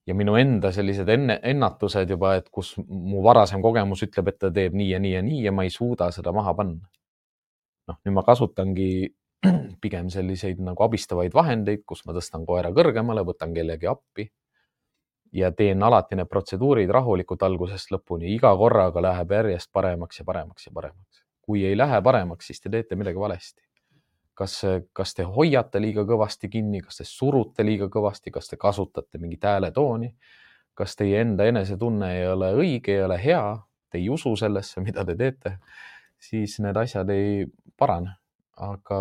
[0.08, 4.52] ja minu enda sellised enne, ennatused juba, et kus mu varasem kogemus ütleb, et ta
[4.54, 6.88] teeb nii ja nii ja nii ja ma ei suuda seda maha panna.
[7.88, 9.08] noh, nüüd ma kasutangi
[9.84, 14.28] pigem selliseid nagu abistavaid vahendeid, kus ma tõstan koera kõrgemale, võtan kellegi appi
[15.34, 20.68] ja teen alati need protseduurid rahulikult algusest lõpuni, iga korraga läheb järjest paremaks ja paremaks
[20.68, 21.24] ja paremaks.
[21.42, 23.62] kui ei lähe paremaks, siis te teete midagi valesti.
[24.34, 24.62] kas,
[24.94, 29.44] kas te hoiate liiga kõvasti kinni, kas te surute liiga kõvasti, kas te kasutate mingit
[29.44, 30.14] hääletooni,
[30.74, 33.58] kas teie enda enesetunne ei ole õige, ei ole hea,
[33.90, 35.58] te ei usu sellesse, mida te teete,
[36.20, 37.46] siis need asjad ei
[37.78, 38.18] parane.
[38.58, 39.00] aga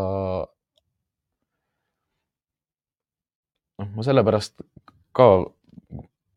[3.79, 4.61] noh, ma sellepärast
[5.17, 5.29] ka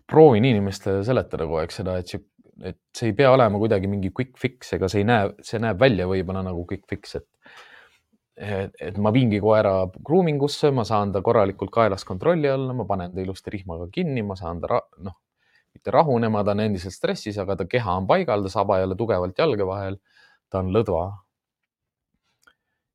[0.10, 2.22] proovin inimestele seletada kogu aeg seda, et see,
[2.66, 5.80] et see ei pea olema kuidagi mingi quick fix, ega see ei näe, see näeb
[5.82, 7.28] välja võib-olla nagu quick fix, et
[8.40, 9.74] et, et ma viingi koera
[10.06, 14.24] grooming usse, ma saan ta korralikult kaelas kontrolli alla, ma panen ta ilusti rihmaga kinni,
[14.24, 15.18] ma saan ta noh,
[15.76, 18.96] mitte rahunema, ta on endiselt stressis, aga ta keha on paigal, ta saba ei ole
[19.00, 20.00] tugevalt jalge vahel.
[20.50, 21.04] ta on lõdva.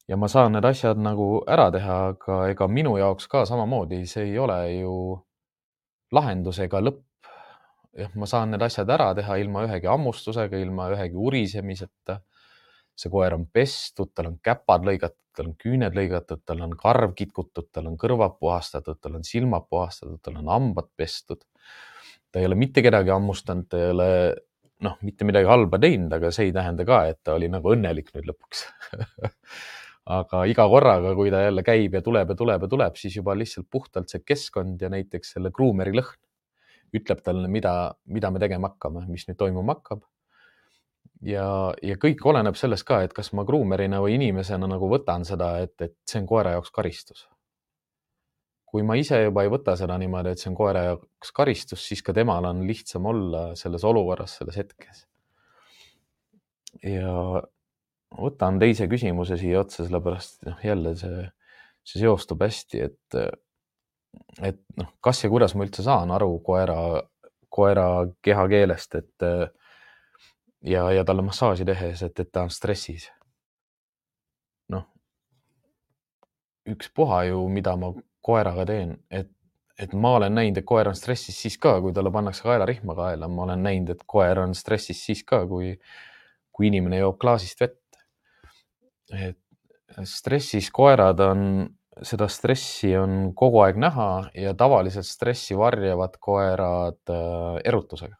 [0.08, 4.24] ja ma saan need asjad nagu ära teha, aga ega minu jaoks ka samamoodi, see
[4.30, 4.96] ei ole ju
[6.12, 7.02] lahendus ega lõpp.
[7.94, 12.20] jah, ma saan need asjad ära teha ilma ühegi hammustusega, ilma ühegi urisemiseta.
[12.94, 17.14] see koer on pestud, tal on käpad lõigatud, tal on küüned lõigatud, tal on karv
[17.18, 21.42] kitkutud, tal on kõrvad puhastatud, tal on silmad puhastatud, tal on hambad pestud.
[22.30, 24.10] ta ei ole mitte kedagi hammustanud, ta ei ole
[24.84, 28.10] noh, mitte midagi halba teinud, aga see ei tähenda ka, et ta oli nagu õnnelik
[28.14, 28.66] nüüd lõpuks
[30.04, 33.36] aga iga korraga, kui ta jälle käib ja tuleb ja tuleb ja tuleb, siis juba
[33.36, 36.20] lihtsalt puhtalt see keskkond ja näiteks selle kruumeri lõhn
[36.94, 40.04] ütleb talle, mida, mida me tegema hakkame, mis nüüd toimuma hakkab.
[41.24, 41.46] ja,
[41.82, 45.74] ja kõik oleneb sellest ka, et kas ma kruumerina või inimesena nagu võtan seda, et,
[45.80, 47.24] et see on koera jaoks karistus.
[48.74, 52.02] kui ma ise juba ei võta seda niimoodi, et see on koera jaoks karistus, siis
[52.02, 55.06] ka temal on lihtsam olla selles olukorras, selles hetkes.
[56.82, 57.42] ja
[58.18, 61.24] võtan teise küsimuse siia otsa, sellepärast noh, jälle see,
[61.86, 63.18] see seostub hästi, et,
[64.42, 66.78] et noh, kas ja kuidas ma üldse saan aru koera,
[67.54, 67.88] koera
[68.24, 69.28] kehakeelest, et
[70.64, 73.10] ja, ja talle massaaži tehes, et, et ta on stressis.
[74.72, 74.86] noh,
[76.70, 77.92] ükspuha ju, mida ma
[78.24, 79.28] koeraga teen, et,
[79.78, 83.28] et ma olen näinud, et koer on stressis siis ka, kui talle pannakse kaelarihma kaela,
[83.28, 85.74] ma olen näinud, et koer on stressis siis ka, kui,
[86.54, 87.83] kui inimene joob klaasist vett
[89.12, 89.40] et
[90.08, 91.40] stressis koerad on,
[92.02, 98.16] seda stressi on kogu aeg näha ja tavaliselt stressi varjavad koerad äh, erutusega.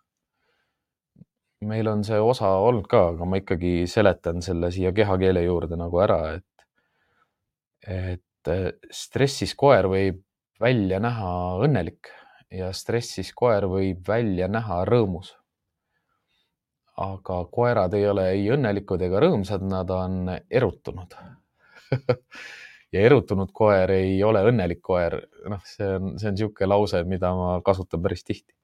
[1.64, 6.00] meil on see osa olnud ka, aga ma ikkagi seletan selle siia kehakeele juurde nagu
[6.04, 6.66] ära, et,
[7.88, 10.20] et äh, stressis koer võib
[10.60, 11.30] välja näha
[11.64, 12.12] õnnelik
[12.52, 15.32] ja stressis koer võib välja näha rõõmus
[16.96, 21.16] aga koerad ei ole ei õnnelikud ega rõõmsad, nad on erutunud
[22.94, 25.18] ja erutunud koer ei ole õnnelik koer.
[25.50, 28.54] noh, see on, see on niisugune lause, mida ma kasutan päris tihti.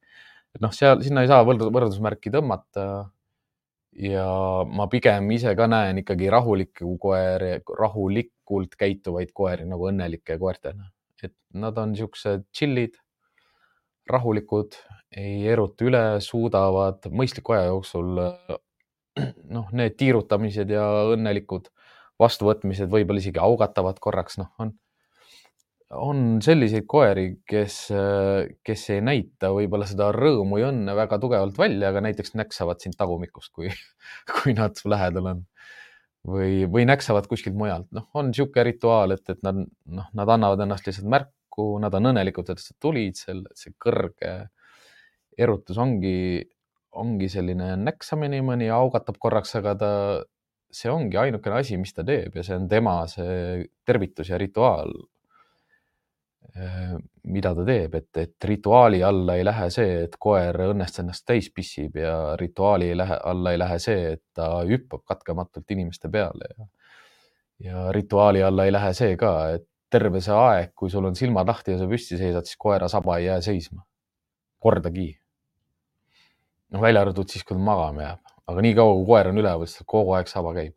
[0.54, 2.86] et noh, seal, sinna ei saa võrdus, võrdusmärki tõmmata.
[3.98, 4.28] ja
[4.70, 11.34] ma pigem ise ka näen ikkagi rahulikku koeri, rahulikult käituvaid koeri nagu õnnelike koertena, et
[11.50, 12.94] nad on niisugused chill'id,
[14.10, 14.78] rahulikud,
[15.16, 18.20] ei eruta üle, suudavad mõistliku aja jooksul
[19.50, 21.70] noh, need tiirutamised ja õnnelikud
[22.20, 24.72] vastuvõtmised võib-olla isegi augatavad korraks, noh, on,
[25.96, 27.78] on selliseid koeri, kes,
[28.66, 32.98] kes ei näita võib-olla seda rõõmu ja õnne väga tugevalt välja, aga näiteks näksavad sind
[33.00, 33.72] tagumikust, kui,
[34.34, 35.42] kui nad su lähedal on.
[36.28, 40.60] või, või näksavad kuskilt mujalt, noh, on niisugune rituaal, et, et nad, noh, nad annavad
[40.66, 44.34] ennast lihtsalt märku, nad on õnnelikud, et sa tulid, see kõrge
[45.40, 46.42] erutus ongi,
[47.00, 49.92] ongi selline näksamine, mõni augatab korraks, aga ta
[50.70, 54.92] see ongi ainukene asi, mis ta teeb ja see on tema see tervitus ja rituaal,
[56.54, 56.94] äh,
[57.30, 61.50] mida ta teeb, et, et rituaali alla ei lähe see, et koer õnnest ennast täis
[61.54, 66.52] pissib ja rituaali ei lähe, alla ei lähe see, et ta hüppab katkematult inimeste peale
[66.54, 66.70] ja,
[67.66, 71.48] ja rituaali alla ei lähe see ka, et terve see aeg, kui sul on silmad
[71.50, 73.82] lahti ja sa püsti seisad, siis koera saba ei jää seisma.
[74.60, 75.19] kordagi.
[76.70, 79.86] Noh, välja arvatud siis, kui ta magama jääb aga niikaua kui koer on üleval, siis
[79.88, 80.74] kogu aeg saba käib.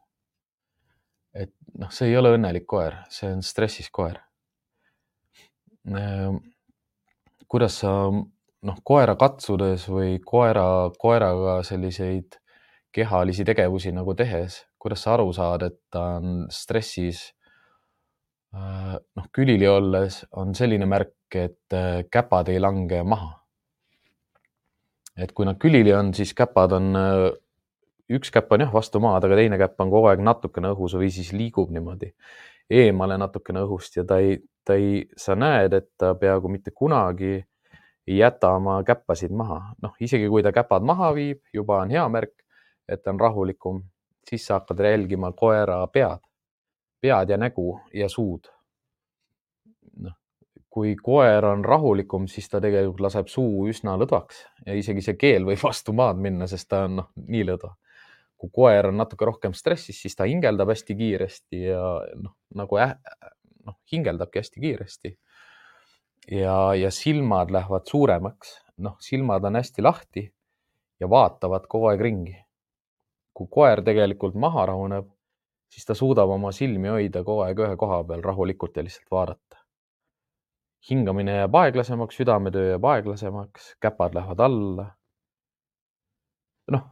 [1.33, 1.49] et
[1.81, 4.19] noh, see ei ole õnnelik koer, see on stressis koer.
[5.89, 6.37] Ehm,
[7.49, 12.37] kuidas sa noh, koera katsudes või koera, koeraga selliseid
[12.93, 17.31] kehalisi tegevusi nagu tehes, kuidas sa aru saad, et ta on stressis?
[18.53, 23.39] Äh, noh, külili olles on selline märk, et äh, käpad ei lange maha.
[25.17, 27.29] Et kui nad külili on, siis käpad on äh,
[28.13, 31.09] üks käpp on jah vastu maad, aga teine käpp on kogu aeg natukene õhus või
[31.13, 32.11] siis liigub niimoodi
[32.69, 37.35] eemale natukene õhust ja ta ei, ta ei, sa näed, et ta peaaegu mitte kunagi
[38.07, 39.75] ei jäta oma käppasid maha.
[39.81, 42.35] noh, isegi kui ta käpad maha viib, juba on hea märk,
[42.87, 43.83] et ta on rahulikum,
[44.27, 46.23] siis sa hakkad jälgima koera pead,
[47.01, 48.49] pead ja nägu ja suud.
[50.73, 55.45] Kui koer on rahulikum, siis ta tegelikult laseb suu üsna lõdvaks ja isegi see keel
[55.45, 57.75] võib vastu maad minna, sest ta on noh, nii lõdva
[58.43, 61.83] kui koer on natuke rohkem stressis, siis ta hingeldab hästi kiiresti ja
[62.19, 62.97] noh, nagu äh,
[63.63, 65.17] noh, hingeldabki hästi kiiresti.
[66.31, 70.25] ja, ja silmad lähevad suuremaks, noh, silmad on hästi lahti
[70.99, 72.35] ja vaatavad kogu aeg ringi.
[73.33, 75.07] kui koer tegelikult maha rahuneb,
[75.71, 79.62] siis ta suudab oma silmi hoida kogu aeg ühe koha peal rahulikult ja lihtsalt vaadata.
[80.89, 84.89] Hingamine jääb aeglasemaks, südametöö jääb aeglasemaks, käpad lähevad alla.
[86.71, 86.83] noh,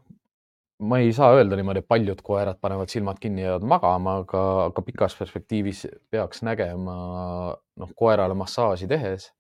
[0.81, 4.41] ma ei saa öelda niimoodi, et paljud koerad panevad silmad kinni ja jäävad magama, aga,
[4.69, 6.95] aga pikas perspektiivis peaks nägema
[7.55, 9.31] noh, koerale massaaži tehes.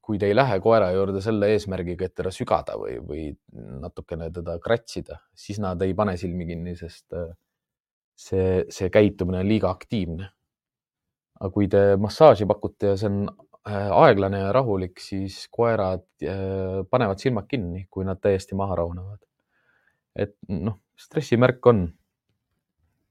[0.00, 3.24] kui te ei lähe koera juurde selle eesmärgiga, et teda sügada või, või
[3.82, 7.28] natukene teda kratsida, siis nad ei pane silmi kinni, sest äh,
[8.16, 10.30] see, see käitumine on liiga aktiivne.
[11.40, 16.82] Aga kui te massaaži pakute ja see on äh, aeglane ja rahulik, siis koerad äh,
[16.90, 19.24] panevad silmad kinni, kui nad täiesti maha rahunevad
[20.14, 21.88] et noh, stressimärk on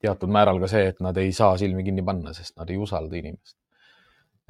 [0.03, 3.19] teatud määral ka see, et nad ei saa silmi kinni panna, sest nad ei usalda
[3.19, 3.57] inimest.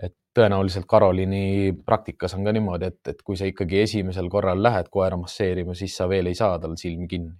[0.02, 4.90] et tõenäoliselt Karoliini praktikas on ka niimoodi, et, et kui sa ikkagi esimesel korral lähed
[4.90, 7.36] koera masseerima, siis sa veel ei saa tal silmi kinni.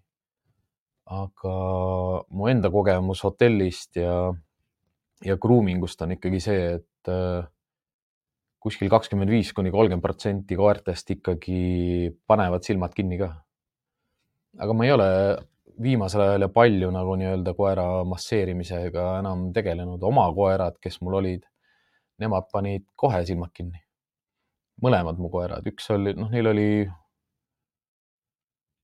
[1.14, 1.56] aga
[2.30, 4.34] mu enda kogemus hotellist ja,
[5.26, 7.46] ja grooming ust on ikkagi see, et äh,
[8.64, 13.34] kuskil kakskümmend viis kuni kolmkümmend protsenti koertest ikkagi panevad silmad kinni ka
[14.60, 15.10] aga ma ei ole
[15.82, 20.04] viimasel ajal ja palju nagu nii-öelda koera masseerimisega enam tegelenud.
[20.04, 21.46] oma koerad, kes mul olid,
[22.22, 23.80] nemad panid kohe silmad kinni.
[24.84, 26.70] mõlemad mu koerad, üks oli, noh, neil oli,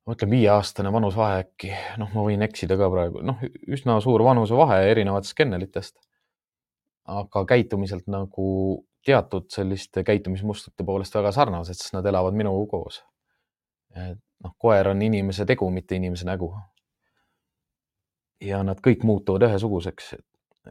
[0.07, 4.83] ma ütlen viieaastane vanusvahe äkki, noh, ma võin eksida ka praegu, noh, üsna suur vanusevahe
[4.91, 5.97] erinevatest kennelitest.
[7.09, 8.45] Aga käitumiselt nagu
[9.05, 13.03] teatud selliste käitumismustrite poolest väga sarnased, sest nad elavad minuga koos.
[13.95, 16.53] et noh, koer on inimese tegu, mitte inimese nägu.
[18.41, 20.15] ja nad kõik muutuvad ühesuguseks,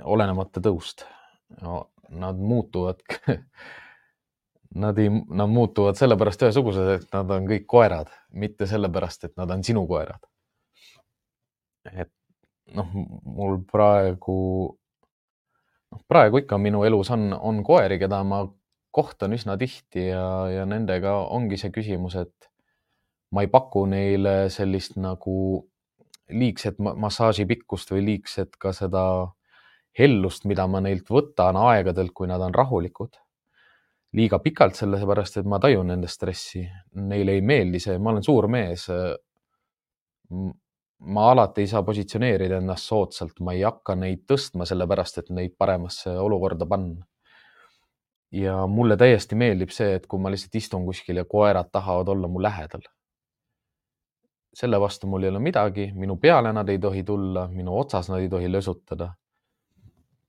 [0.04, 1.06] olenemata tõust
[1.62, 1.86] no,.
[2.08, 3.02] Nad muutuvad
[4.74, 9.50] Nad ei, nad muutuvad sellepärast ühesugused, et nad on kõik koerad, mitte sellepärast, et nad
[9.50, 10.20] on sinu koerad.
[11.92, 12.10] et
[12.76, 12.90] noh,
[13.24, 14.77] mul praegu,
[16.08, 18.42] praegu ikka minu elus on, on koeri, keda ma
[18.94, 22.48] kohtan üsna tihti ja, ja nendega ongi see küsimus, et
[23.32, 25.38] ma ei paku neile sellist nagu
[26.28, 29.04] liigset massaaži pikkust või liigset ka seda
[29.98, 33.16] hellust, mida ma neilt võtan aegadelt, kui nad on rahulikud.
[34.16, 36.62] liiga pikalt, sellepärast et ma tajun nende stressi,
[36.96, 38.86] neile ei meeldi see, ma olen suur mees.
[40.98, 45.54] Ma alati ei saa positsioneerida ennast soodsalt, ma ei hakka neid tõstma sellepärast, et neid
[45.58, 47.06] paremasse olukorda panna.
[48.32, 52.28] ja mulle täiesti meeldib see, et kui ma lihtsalt istun kuskil ja koerad tahavad olla
[52.28, 52.82] mu lähedal
[54.58, 58.20] selle vastu mul ei ole midagi, minu peale nad ei tohi tulla, minu otsas nad
[58.20, 59.12] ei tohi lösutada.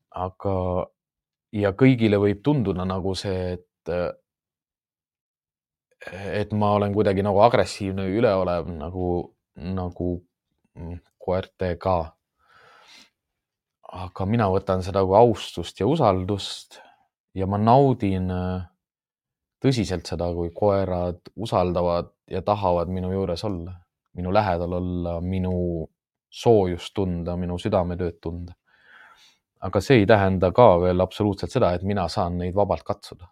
[0.09, 0.53] aga,
[1.53, 3.91] ja kõigile võib tunduda nagu see, et,
[6.41, 9.05] et ma olen kuidagi nagu agressiivne üleolev nagu,
[9.78, 10.09] nagu
[11.18, 11.98] koertega.
[13.90, 16.80] aga mina võtan seda kui austust ja usaldust
[17.34, 18.30] ja ma naudin
[19.60, 23.74] tõsiselt seda, kui koerad usaldavad ja tahavad minu juures olla
[24.20, 25.88] minu lähedal olla, minu
[26.30, 28.54] soojust tunda, minu südametööd tunda.
[29.60, 33.28] aga see ei tähenda ka veel absoluutselt seda, et mina saan neid vabalt katsuda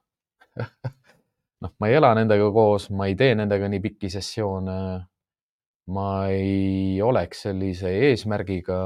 [1.64, 4.74] noh, ma ei ela nendega koos, ma ei tee nendega nii pikki sessioone.
[5.94, 8.80] Ma ei oleks sellise eesmärgiga.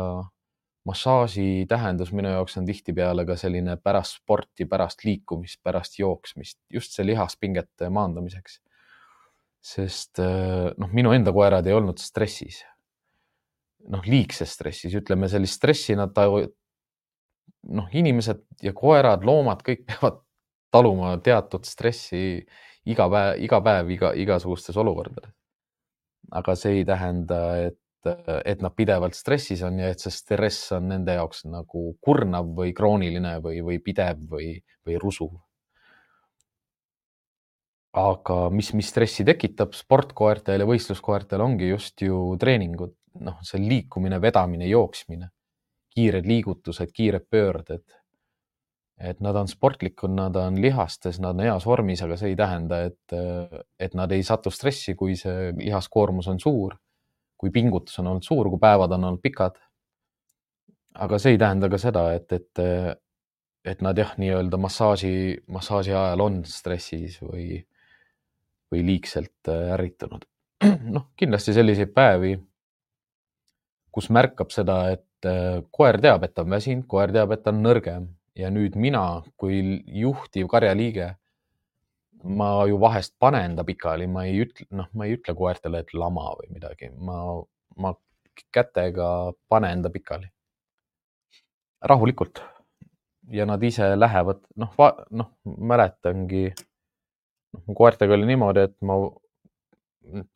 [0.86, 6.96] massaaži tähendus minu jaoks on tihtipeale ka selline pärast sporti, pärast liikumist, pärast jooksmist, just
[6.96, 8.58] see lihaspingete maandamiseks
[9.62, 12.64] sest äh, noh, minu enda koerad ei olnud stressis.
[13.92, 20.20] noh, liigses stressis, ütleme sellist stressi nad noh, inimesed ja koerad, loomad, kõik peavad
[20.74, 22.42] taluma teatud stressi
[22.90, 25.34] iga päev, iga päev, iga, igasugustes olukordades.
[26.32, 28.10] Aga see ei tähenda, et,
[28.48, 32.74] et nad pidevalt stressis on ja et see stress on nende jaoks nagu kurnav või
[32.78, 34.54] krooniline või, või pidev või,
[34.88, 35.36] või rusuv.
[37.92, 39.76] Aga mis, mis stressi tekitab?
[39.76, 45.28] Sportkoertel ja võistluskoertel ongi just ju treeningud, noh, see liikumine, vedamine, jooksmine,
[45.92, 47.84] kiired liigutused, kiired pöörded.
[49.02, 52.84] Et nad on sportlikud, nad on lihastes, nad on heas vormis, aga see ei tähenda,
[52.90, 53.16] et,
[53.80, 56.76] et nad ei satu stressi, kui see lihaskoormus on suur,
[57.38, 59.58] kui pingutus on olnud suur, kui päevad on olnud pikad.
[60.94, 62.62] aga see ei tähenda ka seda, et, et,
[63.66, 65.14] et nad jah, nii-öelda massaaži,
[65.48, 67.62] massaaži ajal on stressis või
[68.72, 70.26] või liigselt äh, ärritunud.
[70.96, 72.36] noh, kindlasti selliseid päevi,
[73.92, 77.52] kus märkab seda, et äh, koer teab, et ta on väsinud, koer teab, et ta
[77.54, 78.08] on nõrgem
[78.42, 79.04] ja nüüd mina
[79.40, 79.62] kui
[80.02, 81.14] juhtiv karjaliige,
[82.24, 85.94] ma ju vahest panen ta pikali, ma ei ütle, noh, ma ei ütle koertele, et
[85.98, 87.18] lama või midagi, ma,
[87.82, 87.94] ma
[88.54, 89.08] kätega
[89.50, 90.30] panen ta pikali.
[91.82, 92.44] rahulikult
[93.34, 94.76] ja nad ise lähevad, noh,
[95.10, 99.00] noh, mäletangi noh, koertega oli niimoodi, et ma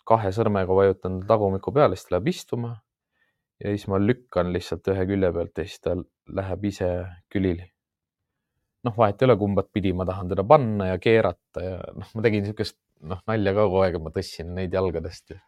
[0.09, 2.73] kahe sõrmega vajutan tagumiku peale, siis ta läheb istuma
[3.61, 5.95] ja siis ma lükkan lihtsalt ühe külje pealt ja siis ta
[6.39, 6.89] läheb ise
[7.31, 7.69] külili.
[8.85, 12.25] Noh, vahet ei ole, kumbat pidi ma tahan teda panna ja keerata ja noh, ma
[12.25, 15.35] tegin niisugust noh, nalja ka kogu aeg, ma tõstsin neid jalgadest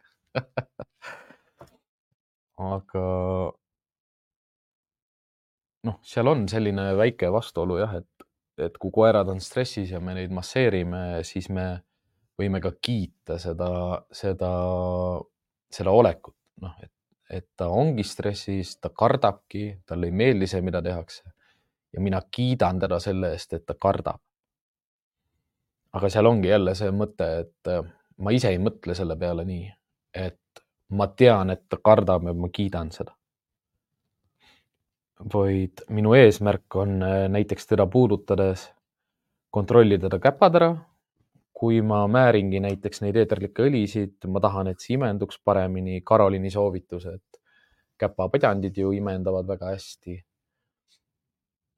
[2.73, 3.05] aga
[5.87, 8.09] noh, seal on selline väike vastuolu jah, et
[8.57, 11.67] et kui koerad on stressis ja me neid masseerime, siis me
[12.41, 13.69] võime ka kiita seda,
[14.13, 14.51] seda,
[15.73, 16.93] seda olekut, noh, et,
[17.29, 21.36] et ta ongi stressis, ta kardabki, talle ei meeldi see, mida tehakse.
[21.93, 24.21] Ja mina kiidan teda selle eest, et ta kardab.
[25.93, 27.83] aga seal ongi jälle see mõte, et äh,
[28.17, 29.69] ma ise ei mõtle selle peale nii,
[30.13, 33.17] et ma tean, et ta kardab ja ma kiidan seda
[35.33, 38.67] vaid minu eesmärk on äh, näiteks teda puudutades
[39.49, 40.75] kontrollida ta käpad ära.
[41.57, 46.03] kui ma määringi näiteks neid eeterlikke õlisid, ma tahan, et see imenduks paremini.
[46.05, 47.39] Karoliini soovitus, et
[47.97, 50.19] käpapadjandid ju imendavad väga hästi.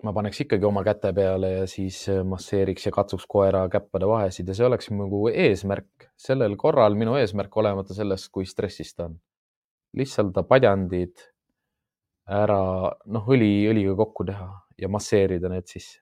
[0.04, 4.48] Ma paneks ikkagi oma käte peale ja siis äh, masseeriks ja katsuks koera käppade vahesid
[4.48, 6.10] ja see oleks nagu eesmärk.
[6.20, 9.20] sellel korral minu eesmärk olemata sellest, kui stressis ta on.
[9.98, 11.26] lihtsalt ta padjandid
[12.30, 12.62] ära
[13.10, 16.00] noh, õli õliga kokku teha ja masseerida need sisse.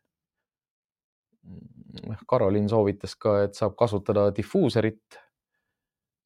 [2.05, 5.17] noh, Karoliin soovitas ka, et saab kasutada difuuserit.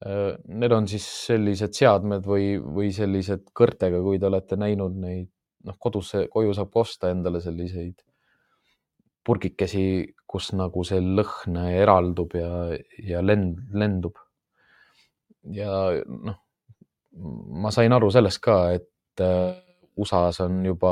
[0.01, 5.29] Äh, need on siis sellised seadmed või, või sellised kõrtega, kui te olete näinud neid,
[5.67, 8.01] noh, kodus, koju saab osta endale selliseid
[9.25, 12.51] purgikesi, kus nagu see lõhn eraldub ja,
[13.05, 14.17] ja lend, lendub.
[15.53, 15.73] ja
[16.05, 16.39] noh,
[17.61, 19.51] ma sain aru sellest ka, et äh,
[20.01, 20.91] USA-s on juba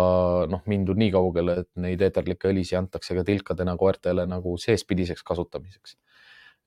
[0.52, 5.98] noh, mindud nii kaugele, et neid eeterlikke õlisi antakse ka tilkadena koertele nagu seespidiseks kasutamiseks.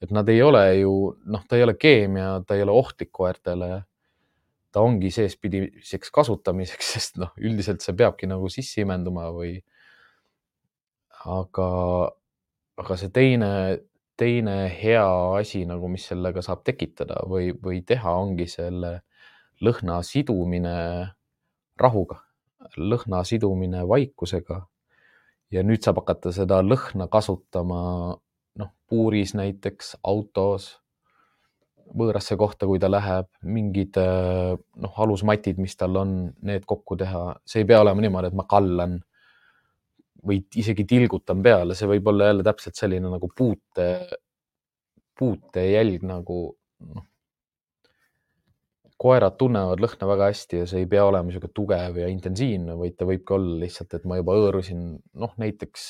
[0.03, 0.93] et nad ei ole ju
[1.31, 3.85] noh, ta ei ole keemia, ta ei ole ohtlik koertele.
[4.73, 9.57] Ta ongi seespidiseks kasutamiseks, sest noh, üldiselt see peabki nagu sisse imenduma või
[11.29, 11.69] aga,
[12.81, 13.53] aga see teine,
[14.19, 15.07] teine hea
[15.39, 19.01] asi nagu, mis sellega saab tekitada või, või teha, ongi selle
[19.63, 20.75] lõhna sidumine
[21.79, 22.23] rahuga,
[22.77, 24.67] lõhna sidumine vaikusega.
[25.53, 27.81] ja nüüd saab hakata seda lõhna kasutama
[28.59, 30.82] noh, puuris näiteks, autos,
[31.99, 36.15] võõrasse kohta, kui ta läheb, mingid noh, alusmatid, mis tal on,
[36.47, 38.99] need kokku teha, see ei pea olema niimoodi, et ma kallan
[40.27, 43.89] või isegi tilgutan peale, see võib olla jälle täpselt selline nagu puute,
[45.19, 46.39] puutejälg nagu
[46.93, 47.09] noh.
[49.03, 52.95] koerad tunnevad lõhna väga hästi ja see ei pea olema niisugune tugev ja intensiivne, vaid
[52.97, 54.85] ta võibki olla lihtsalt, et ma juba hõõrusin,
[55.19, 55.89] noh näiteks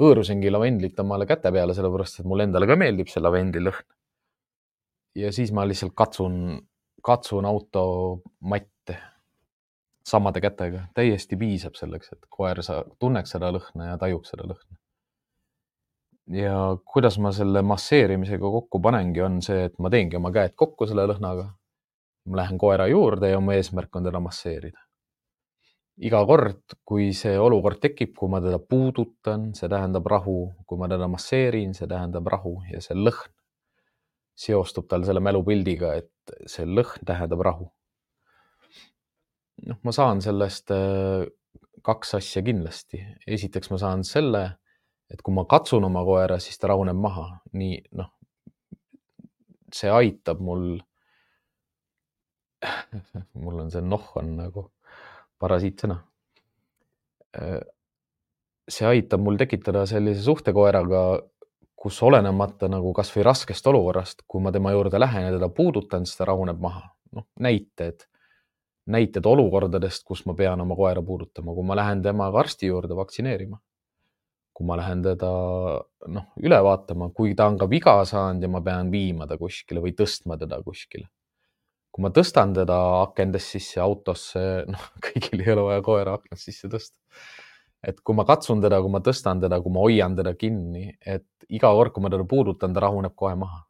[0.00, 3.86] hõõrusingi lavendlit omale käte peale, sellepärast et mulle endale ka meeldib see lavendilõhn.
[5.14, 6.36] Ja siis ma lihtsalt katsun,
[7.02, 8.98] katsun automatte
[10.04, 14.78] samade kätega, täiesti piisab selleks, et koer sa tunneks seda lõhna ja tajuks seda lõhna.
[16.34, 16.54] ja
[16.92, 21.06] kuidas ma selle masseerimisega kokku panengi, on see, et ma teengi oma käed kokku selle
[21.08, 21.52] lõhnaga.
[22.24, 24.80] ma lähen koera juurde ja mu eesmärk on teda masseerida.
[25.96, 30.88] iga kord, kui see olukord tekib, kui ma teda puudutan, see tähendab rahu, kui ma
[30.88, 33.32] teda masseerin, see tähendab rahu ja see lõhn
[34.34, 37.68] seostub tal selle mälupildiga, et see lõhn tähendab rahu
[39.62, 41.26] noh, ma saan sellest äh,
[41.84, 43.00] kaks asja kindlasti.
[43.26, 44.44] esiteks ma saan selle,
[45.12, 48.10] et kui ma katsun oma koera, siis ta rahuneb maha, nii noh,
[49.74, 50.78] see aitab mul
[53.44, 54.68] mul on see noh on nagu
[55.42, 55.98] parasiitsõna.
[57.36, 57.60] Äh,
[58.70, 61.04] see aitab mul tekitada sellise suhte koeraga,
[61.84, 66.16] kus olenemata nagu kasvõi raskest olukorrast, kui ma tema juurde lähen ja teda puudutan, siis
[66.16, 66.88] ta rahuneb maha.
[67.14, 68.06] noh, näited
[68.90, 73.60] näited olukordadest, kus ma pean oma koera puudutama, kui ma lähen temaga arsti juurde vaktsineerima.
[74.54, 75.28] kui ma lähen teda
[76.14, 79.80] noh, üle vaatama, kui ta on ka viga saanud ja ma pean viima ta kuskile
[79.82, 81.08] või tõstma teda kuskile.
[81.90, 86.70] kui ma tõstan teda akendest sisse autosse, noh, kõigil ei ole vaja koera aknast sisse
[86.70, 86.98] tõsta.
[87.88, 91.26] Et kui ma katsun teda, kui ma tõstan teda, kui ma hoian teda kinni, et
[91.48, 93.64] iga kord, kui ma teda puudutan, ta rahuneb kohe maha.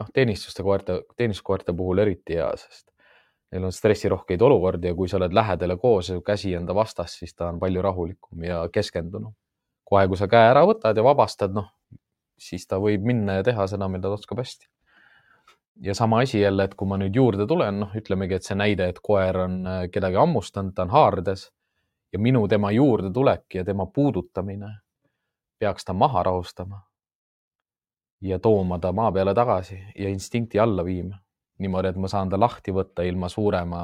[0.00, 2.88] noh, teenistuste koerte, teenistuskoerte puhul eriti hea, sest
[3.54, 7.36] neil on stressirohkeid olukordi ja kui sa oled lähedale koos ja käsi enda vastas, siis
[7.38, 9.34] ta on palju rahulikum ja keskendunum.
[9.84, 11.68] kohe, kui sa käe ära võtad ja vabastad, noh,
[12.40, 14.66] siis ta võib minna ja teha seda, mida ta oskab hästi.
[15.86, 18.88] ja sama asi jälle, et kui ma nüüd juurde tulen, noh, ütlemegi, et see näide,
[18.88, 21.50] et koer on äh, kedagi hammustanud, ta on haardes
[22.14, 24.70] ja minu tema juurde tulek ja tema puudutamine
[25.58, 26.80] peaks ta maha rahustama
[28.20, 31.18] ja tooma ta maa peale tagasi ja instinkti alla viima
[31.58, 33.80] niimoodi, et ma saan ta lahti võtta ilma suurema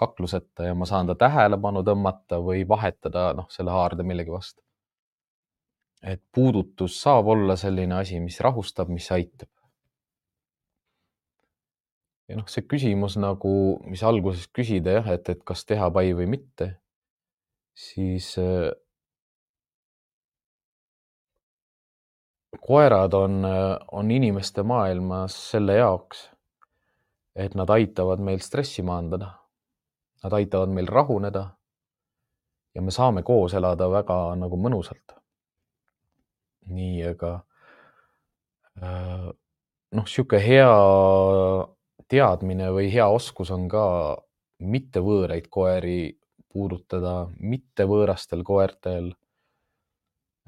[0.00, 4.62] kakluseta ja ma saan ta tähelepanu tõmmata või vahetada noh, selle haarde millegi vastu.
[6.02, 9.48] et puudutus saab olla selline asi, mis rahustab, mis aitab.
[12.28, 16.28] ja noh, see küsimus nagu, mis alguses küsida jah, et, et kas teha pai või
[16.36, 16.79] mitte,
[17.74, 18.72] siis äh,
[22.60, 23.44] koerad on,
[23.92, 26.28] on inimeste maailmas selle jaoks
[27.34, 29.32] et nad aitavad meil stressi maandada.
[30.24, 31.50] Nad aitavad meil rahuneda.
[32.74, 35.16] ja me saame koos elada väga nagu mõnusalt.
[36.70, 37.30] nii, aga
[38.82, 39.30] äh,
[39.96, 40.70] noh, sihuke hea
[42.08, 43.84] teadmine või hea oskus on ka
[44.60, 46.19] mitte võõraid koeri
[46.52, 49.10] puudutada, mitte võõrastel koertel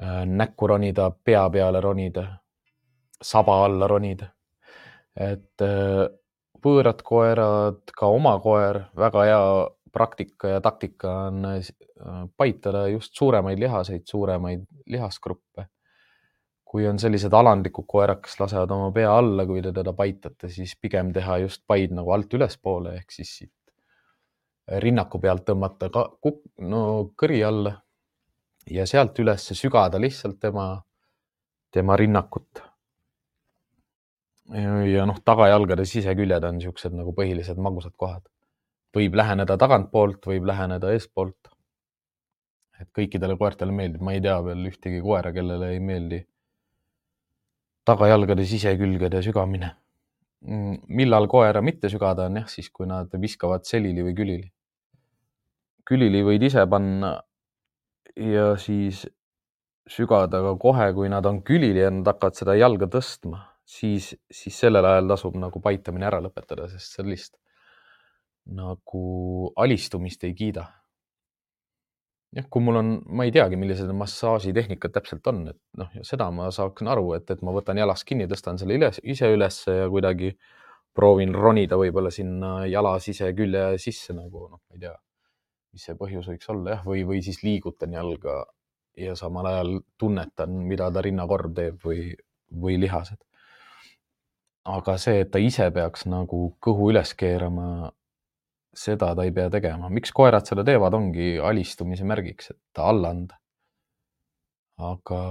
[0.03, 2.26] äh, näkku ronida, pea peale ronida,
[3.22, 4.32] saba alla ronida.
[5.16, 6.09] et äh,
[6.64, 9.44] võõrad koerad, ka oma koer, väga hea
[9.92, 11.68] praktika ja taktika on äh,
[12.36, 15.68] paitada just suuremaid lihaseid, suuremaid lihasgruppe.
[16.72, 20.72] kui on sellised alandlikud koerad, kes lasevad oma pea alla, kui te teda paitate, siis
[20.80, 23.53] pigem teha just paid nagu alt ülespoole ehk siis siit
[24.81, 27.75] rinnaku pealt tõmmata ka kuk, no kõri alla
[28.70, 30.66] ja sealt üles sügada lihtsalt tema,
[31.73, 32.62] tema rinnakut
[34.93, 38.23] ja noh, tagajalgade siseküljed on niisugused nagu põhilised magusad kohad.
[38.93, 41.49] võib läheneda tagantpoolt, võib läheneda eespoolt.
[42.81, 46.18] et kõikidele koertele meeldib, ma ei tea veel ühtegi koera, kellele ei meeldi
[47.85, 49.70] tagajalgade sisekülgede sügamine.
[50.43, 54.53] Mm, millal koera mitte sügada on jah, siis kui nad viskavad selili või külili.
[55.89, 57.16] Külili võid ise panna
[58.16, 59.07] ja siis
[59.91, 64.59] sügada ka kohe, kui nad on külili ja nad hakkavad seda jalga tõstma siis, siis
[64.64, 67.37] sellel ajal tasub nagu paitamine ära lõpetada, sest sellist
[68.53, 70.66] nagu alistumist ei kiida.
[72.33, 76.47] jah, kui mul on, ma ei teagi, millised massaažitehnikad täpselt on, et noh, seda ma
[76.51, 80.33] saaksin aru, et, et ma võtan jalast kinni, tõstan selle üles, ise ülesse ja kuidagi
[80.97, 84.95] proovin ronida võib-olla sinna jala sisekülje sisse nagu noh, ma ei tea,
[85.73, 88.43] mis see põhjus võiks olla jah, või, või siis liigutan jalga
[88.99, 92.12] ja samal ajal tunnetan, mida ta rinnakorv teeb või,
[92.53, 93.20] või lihased.
[94.68, 97.91] aga see, et ta ise peaks nagu kõhu üles keerama,
[98.77, 99.89] seda ta ei pea tegema.
[99.89, 103.39] miks koerad seda teevad, ongi alistumise märgiks, et alla anda.
[104.83, 105.23] aga,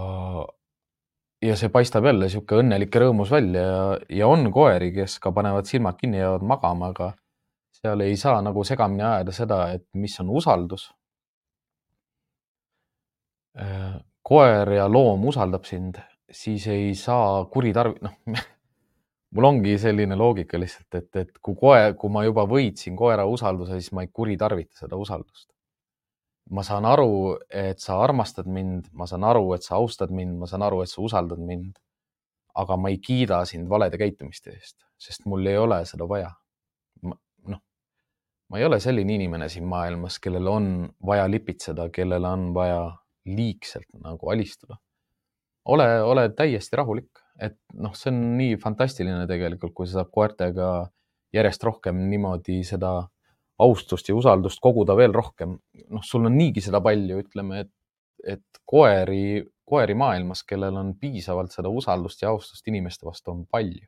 [1.41, 3.81] ja see paistab jälle sihuke õnnelik ja rõõmus välja ja,
[4.21, 7.13] ja on koeri, kes ka panevad silmad kinni, jäävad magama, aga
[7.81, 10.91] seal ei saa nagu segamini ajada seda, et mis on usaldus.
[14.23, 15.97] koer ja loom usaldab sind,
[16.31, 18.13] siis ei saa kuritarv-, noh
[19.35, 23.79] mul ongi selline loogika lihtsalt, et, et kui koer, kui ma juba võitsin koera usalduse,
[23.79, 25.49] siis ma ei kuritarvita seda usaldust.
[26.51, 30.47] ma saan aru, et sa armastad mind, ma saan aru, et sa austad mind, ma
[30.51, 31.79] saan aru, et sa usaldad mind.
[32.55, 36.33] aga ma ei kiida sind valede käitumiste eest, sest mul ei ole seda vaja.
[38.51, 40.65] Ma ei ole selline inimene siin maailmas, kellel on
[41.07, 42.83] vaja lipitseda, kellel on vaja
[43.25, 44.75] liigselt nagu alistuda.
[45.65, 50.69] ole, ole täiesti rahulik et noh, see on nii fantastiline tegelikult, kui sa saad koertega
[51.33, 52.93] järjest rohkem niimoodi seda
[53.61, 55.57] austust ja usaldust koguda veel rohkem.
[55.89, 57.71] noh, sul on niigi seda palju, ütleme, et,
[58.35, 63.87] et koeri, koeri maailmas, kellel on piisavalt seda usaldust ja austust inimeste vastu, on palju.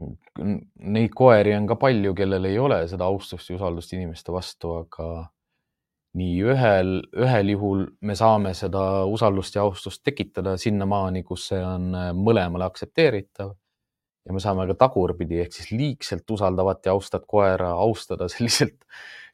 [0.00, 5.08] Neid koeri on ka palju, kellel ei ole seda austust ja usaldust inimeste vastu, aga
[6.18, 11.90] nii ühel, ühel juhul me saame seda usaldust ja austust tekitada sinnamaani, kus see on
[11.98, 13.54] äh, mõlemale aktsepteeritav.
[14.24, 18.86] ja me saame ka tagurpidi ehk siis liigselt usaldavat ja austat koera austada selliselt,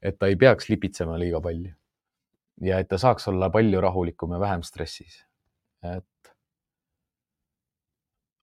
[0.02, 1.74] et ta ei peaks lipitsema liiga palju.
[2.64, 5.24] ja et ta saaks olla palju rahulikum ja vähem stressis.
[5.84, 6.29] et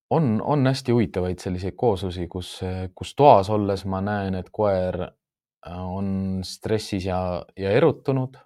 [0.10, 2.58] on, on hästi huvitavaid selliseid kooslusi, kus,
[2.96, 5.02] kus toas olles ma näen, et koer
[5.68, 7.20] on stressis ja,
[7.58, 8.38] ja erutunud.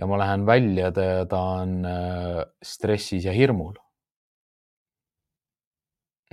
[0.00, 0.92] ja ma lähen välja,
[1.28, 3.74] ta on äh, stressis ja hirmul.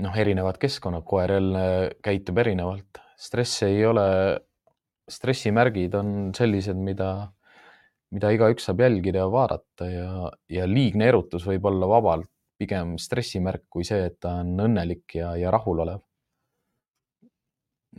[0.01, 4.03] noh, erinevad keskkonnad, koer jälle käitub erinevalt, stress ei ole,
[5.09, 7.32] stressimärgid on sellised, mida,
[8.11, 13.66] mida igaüks saab jälgida ja vaadata ja, ja liigne erutus võib olla vabalt pigem stressimärk
[13.70, 16.01] kui see, et ta on õnnelik ja, ja rahulolev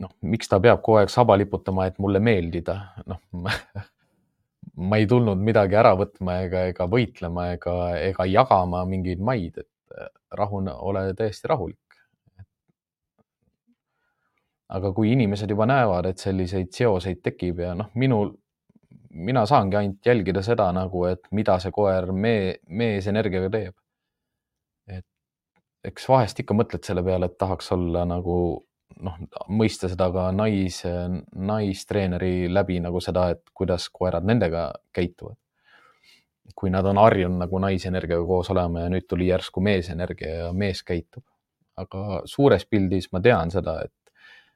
[0.01, 2.77] noh, miks ta peab kogu aeg saba liputama, et mulle meeldida,
[3.09, 3.21] noh
[4.89, 10.07] ma ei tulnud midagi ära võtma ega, ega võitlema ega, ega jagama mingeid maid, et
[10.37, 11.81] rahune, ole täiesti rahulik.
[14.67, 18.33] aga kui inimesed juba näevad, et selliseid seoseid tekib ja noh, minul,
[19.15, 23.75] mina saangi ainult jälgida seda nagu, et mida see koer mee, meesenergiaga teeb.
[25.85, 28.37] Eks vahest ikka mõtled selle peale, et tahaks olla nagu
[29.03, 29.17] noh,
[29.49, 30.81] mõista seda ka nais,
[31.51, 35.37] naistreeneri läbi nagu seda, et kuidas koerad nendega käituvad.
[36.55, 40.83] kui nad on harjunud nagu naisenergiaga koos olema ja nüüd tuli järsku meesenergia ja mees
[40.83, 41.23] käitub.
[41.77, 44.13] aga suures pildis ma tean seda, et,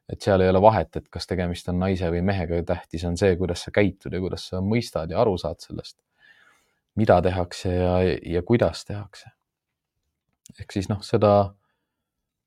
[0.09, 3.36] et seal ei ole vahet, et kas tegemist on naise või mehega, tähtis on see,
[3.38, 5.99] kuidas sa käitud ja kuidas sa mõistad ja aru saad sellest,
[6.95, 7.93] mida tehakse ja,
[8.26, 9.30] ja kuidas tehakse.
[10.60, 11.54] Ehk siis noh, seda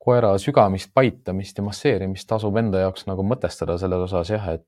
[0.05, 4.65] koera sügamist, paitamist ja masseerimist tasub enda jaoks nagu mõtestada selles osas jah, et,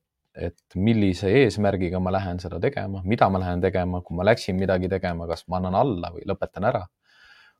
[0.49, 4.89] et millise eesmärgiga ma lähen seda tegema, mida ma lähen tegema, kui ma läksin midagi
[4.89, 6.87] tegema, kas ma annan alla või lõpetan ära.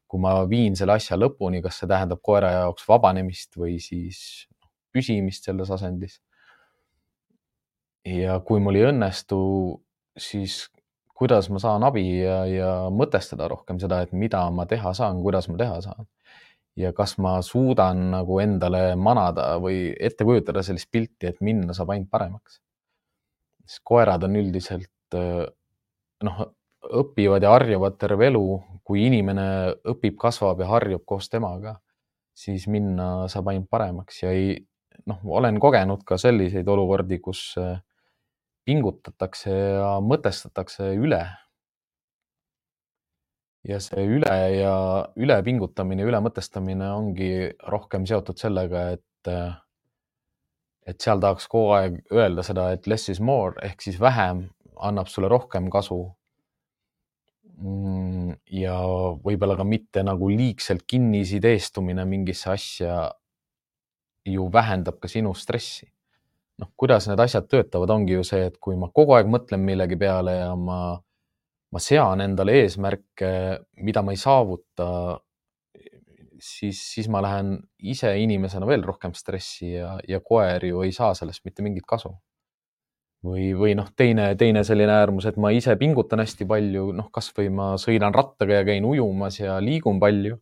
[0.08, 4.48] kui ma viin selle asja lõpuni, kas see tähendab koera jaoks vabanemist või siis
[4.96, 6.22] püsimist selles asendis.
[8.06, 9.38] ja kui mul ei õnnestu,
[10.18, 10.64] siis
[11.18, 15.50] kuidas ma saan abi ja, ja mõtestada rohkem seda, et mida ma teha saan, kuidas
[15.50, 16.06] ma teha saan.
[16.78, 21.96] Ja kas ma suudan nagu endale manada või ette kujutada sellist pilti, et minna saab
[21.96, 22.62] ainult paremaks.
[23.66, 25.18] sest koerad on üldiselt
[26.24, 26.46] noh,
[27.02, 28.46] õpivad ja harjuvad terve elu,
[28.86, 29.48] kui inimene
[29.92, 31.76] õpib, kasvab ja harjub koos temaga,
[32.38, 34.22] siis minna saab ainult paremaks.
[34.24, 34.56] Ja ei
[35.10, 37.56] noh, olen kogenud ka selliseid olukordi, kus
[38.68, 41.24] pingutatakse ja mõtestatakse üle
[43.68, 44.74] ja see üle ja
[45.20, 47.32] ülepingutamine, ülemõtestamine ongi
[47.68, 49.32] rohkem seotud sellega, et,
[50.88, 54.46] et seal tahaks kogu aeg öelda seda, et less is more ehk siis vähem
[54.78, 56.04] annab sulle rohkem kasu.
[57.58, 58.78] Mm, ja
[59.26, 62.98] võib-olla ka mitte nagu liigselt kinnisideestumine mingisse asja
[64.28, 65.88] ju vähendab ka sinu stressi.
[66.62, 69.98] Noh, kuidas need asjad töötavad, ongi ju see, et kui ma kogu aeg mõtlen millegi
[70.00, 70.80] peale ja ma,
[71.74, 73.32] ma sean endale eesmärke,
[73.86, 74.88] mida ma ei saavuta,
[76.42, 81.14] siis, siis ma lähen ise inimesena veel rohkem stressi ja, ja koer ju ei saa
[81.18, 82.14] sellest mitte mingit kasu.
[83.26, 87.50] või, või noh, teine, teine selline äärmus, et ma ise pingutan hästi palju, noh, kasvõi
[87.52, 90.38] ma sõidan rattaga ja käin ujumas ja liigun palju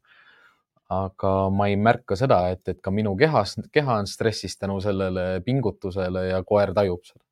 [0.94, 5.42] aga ma ei märka seda, et, et ka minu kehas, keha on stressis tänu sellele
[5.46, 7.24] pingutusele ja koer tajub seda.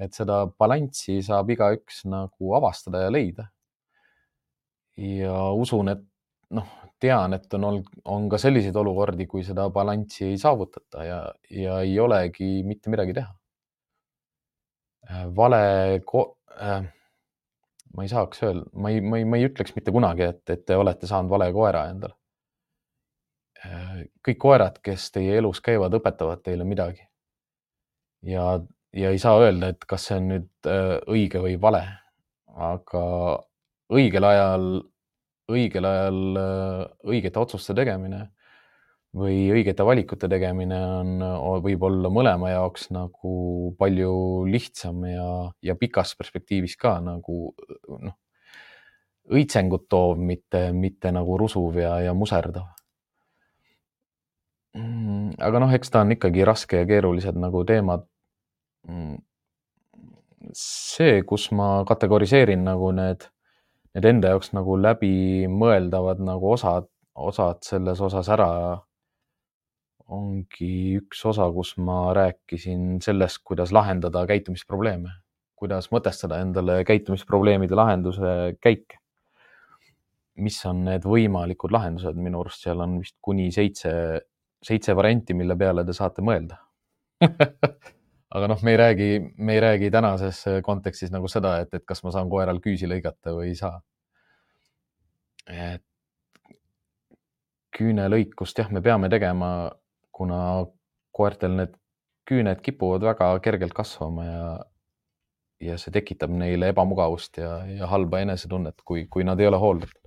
[0.00, 3.48] et seda balanssi saab igaüks nagu avastada ja leida.
[4.96, 6.02] ja usun, et
[6.50, 6.66] noh,
[7.00, 11.80] tean, et on olnud, on ka selliseid olukordi, kui seda balanssi ei saavutata ja, ja
[11.84, 13.34] ei olegi mitte midagi teha.
[15.36, 16.80] vale ko-, äh,
[17.94, 20.64] ma ei saaks öelda, ma ei, ma ei, ma ei ütleks mitte kunagi, et, et
[20.64, 22.16] te olete saanud vale koera endale
[24.24, 27.04] kõik koerad, kes teie elus käivad, õpetavad teile midagi.
[28.24, 28.60] ja,
[28.92, 31.82] ja ei saa öelda, et kas see on nüüd äh, õige või vale,
[32.54, 33.04] aga
[33.92, 34.68] õigel ajal,
[35.52, 36.80] õigel ajal äh,
[37.12, 38.28] õigete otsuste tegemine
[39.14, 41.22] või õigete valikute tegemine on,
[41.62, 43.34] võib olla mõlema jaoks nagu
[43.78, 44.14] palju
[44.50, 45.28] lihtsam ja,
[45.62, 48.16] ja pikas perspektiivis ka nagu noh,
[49.30, 52.66] õitsengut toov, mitte, mitte nagu rusuv ja, ja muserdav
[54.74, 58.06] aga noh, eks ta on ikkagi raske ja keerulised nagu teemad.
[58.88, 59.20] Mm,
[60.54, 63.28] see, kus ma kategoriseerin nagu need,
[63.94, 68.50] need enda jaoks nagu läbimõeldavad nagu osad, osad selles osas ära,
[70.14, 75.14] ongi üks osa, kus ma rääkisin sellest, kuidas lahendada käitumisprobleeme,
[75.56, 79.00] kuidas mõtestada endale käitumisprobleemide lahenduse käike
[80.42, 83.92] mis on need võimalikud lahendused, minu arust seal on vist kuni seitse
[84.64, 86.58] seitse varianti, mille peale te saate mõelda
[88.34, 92.02] aga noh, me ei räägi, me ei räägi tänases kontekstis nagu seda, et, et kas
[92.04, 93.78] ma saan koeral küüsi lõigata või ei saa.
[95.46, 95.84] et
[97.74, 99.48] küünelõikust jah, me peame tegema,
[100.14, 100.38] kuna
[101.14, 101.74] koertel need
[102.28, 104.46] küüned kipuvad väga kergelt kasvama ja,
[105.60, 110.03] ja see tekitab neile ebamugavust ja, ja halba enesetunnet, kui, kui nad ei ole hooldatud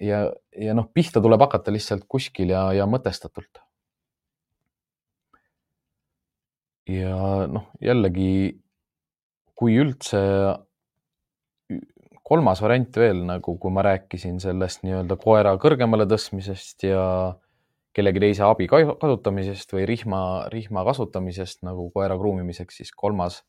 [0.00, 0.22] ja,
[0.56, 3.62] ja noh, pihta tuleb hakata lihtsalt kuskil ja, ja mõtestatult.
[6.90, 8.58] ja noh, jällegi,
[9.54, 10.20] kui üldse
[12.26, 17.04] kolmas variant veel nagu, kui ma rääkisin sellest nii-öelda koera kõrgemale tõstmisest ja
[17.94, 20.22] kellegi teise abi kasutamisest või rihma,
[20.52, 23.40] rihma kasutamisest nagu koera kruumimiseks, siis kolmas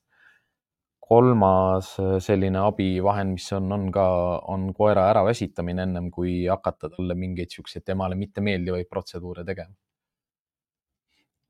[1.12, 4.06] kolmas äh, selline abivahend, mis on, on ka,
[4.54, 9.76] on koera äraväsitamine ennem kui hakata talle mingeid siukseid temale mittemeeldivaid protseduure tegema.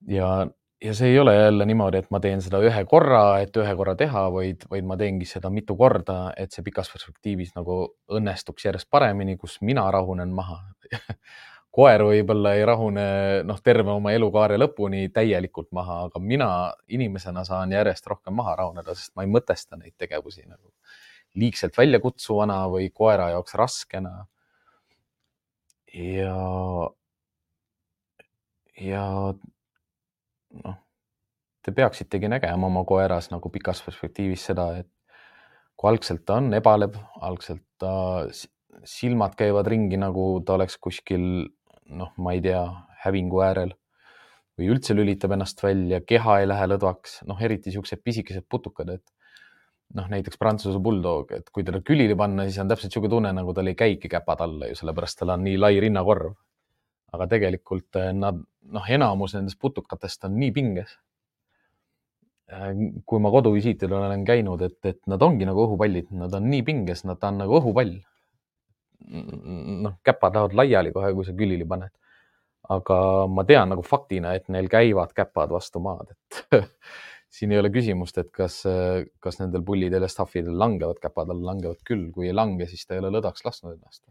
[0.10, 0.32] ja,
[0.82, 3.96] ja see ei ole jälle niimoodi, et ma teen seda ühe korra, et ühe korra
[3.96, 8.90] teha, vaid, vaid ma teengi seda mitu korda, et see pikas perspektiivis nagu õnnestuks järjest
[8.90, 10.58] paremini, kus mina rahunen maha
[11.72, 13.06] koer võib-olla ei rahune
[13.48, 16.50] noh, terve oma elukaare lõpuni täielikult maha, aga mina
[16.92, 20.74] inimesena saan järjest rohkem maha rahuneda, sest ma ei mõtesta neid tegevusi nagu
[21.40, 24.26] liigselt väljakutsuvana või koera jaoks raskena.
[25.96, 26.36] ja,
[28.80, 29.06] ja
[30.64, 30.78] noh,
[31.64, 34.92] te peaksitegi nägema oma koeras nagu pikas perspektiivis seda, et
[35.80, 37.94] kui algselt ta on ebalev, algselt ta
[38.88, 41.48] silmad käivad ringi, nagu ta oleks kuskil
[41.90, 42.64] noh, ma ei tea,
[43.06, 43.74] hävingu äärel
[44.60, 49.06] või üldse lülitab ennast välja, keha ei lähe lõdvaks, noh, eriti siuksed pisikesed putukad, et
[49.98, 53.56] noh, näiteks Prantsuse bulldog, et kui teda külili panna, siis on täpselt niisugune tunne, nagu
[53.58, 56.34] tal ei käigi käpad alla ju, sellepärast tal on nii lai rinnakorv.
[57.12, 58.38] aga tegelikult eh, nad,
[58.72, 60.94] noh, enamus nendest putukatest on nii pinges.
[62.48, 62.70] Eh,
[63.04, 67.04] kui ma koduvisiitidel olen käinud, et, et nad ongi nagu õhupallid, nad on nii pinges,
[67.04, 67.98] nad on nagu õhupall
[69.10, 71.94] noh, käpad lähevad laiali kohe, kui sa külili paned.
[72.72, 72.98] aga
[73.28, 76.70] ma tean nagu faktina, et neil käivad käpad vastu maad, et
[77.36, 78.62] siin ei ole küsimust, et kas,
[79.20, 82.96] kas nendel pullidel ja staffidel langevad käpad alla, langevad küll, kui ei lange, siis ta
[82.96, 84.06] ei ole lõdvaks lasknud ennast.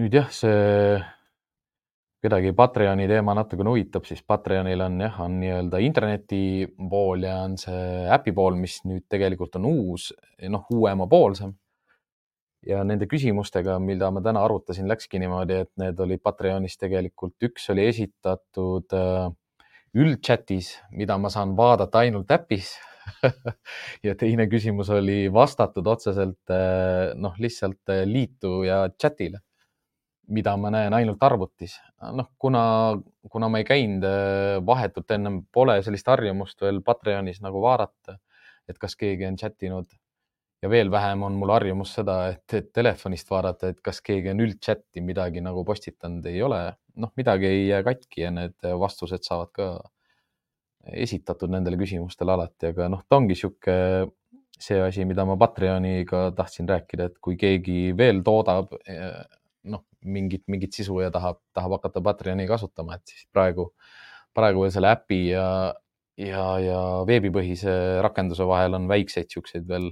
[0.00, 0.98] nüüd jah, see
[2.24, 6.38] kedagi Patreoni teema natukene huvitab, siis Patreonil on jah, on nii-öelda interneti
[6.90, 10.08] pool ja on see äpi pool, mis nüüd tegelikult on uus,
[10.48, 11.52] noh, uuemapoolsem.
[12.64, 17.68] ja nende küsimustega, mida ma täna arutasin, läkski niimoodi, et need olid Patreonis tegelikult, üks
[17.74, 19.28] oli esitatud äh,
[20.00, 22.72] üldchatis, mida ma saan vaadata ainult äpis
[24.06, 29.44] ja teine küsimus oli vastatud otseselt äh, noh, lihtsalt äh, liitu ja chat'ile
[30.28, 31.78] mida ma näen ainult arvutis.
[32.12, 32.62] noh, kuna,
[33.30, 38.18] kuna ma ei käinud äh, vahetult ennem, pole sellist harjumust veel Patreonis nagu vaadata,
[38.68, 39.90] et kas keegi on chat inud
[40.64, 45.02] ja veel vähem on mul harjumus seda, et, telefonist vaadata, et kas keegi on üldchati
[45.04, 46.62] midagi nagu postitanud, ei ole.
[46.96, 49.66] noh, midagi ei jää katki ja need vastused saavad ka
[51.04, 53.74] esitatud nendele küsimustele alati, aga noh, ta ongi sihuke
[54.60, 59.43] see asi, mida ma Patreoniga tahtsin rääkida, et kui keegi veel toodab noh,
[60.04, 63.70] mingit, mingit sisu ja tahab, tahab hakata Patreoni kasutama, et siis praegu,
[64.36, 65.46] praegu veel selle äpi ja,
[66.20, 67.74] ja, ja veebipõhise
[68.04, 69.90] rakenduse vahel on väikseid siukseid veel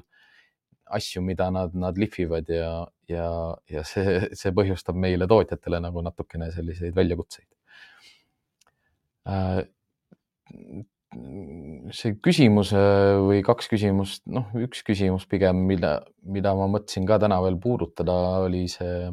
[0.92, 2.72] asju, mida nad, nad lihvivad ja,
[3.08, 3.26] ja,
[3.70, 7.48] ja see, see põhjustab meile tootjatele nagu natukene selliseid väljakutseid.
[9.32, 9.62] Äh,
[11.92, 17.40] see küsimus või kaks küsimust, noh, üks küsimus pigem, mida, mida ma mõtlesin ka täna
[17.44, 18.14] veel puudutada,
[18.46, 19.10] oli see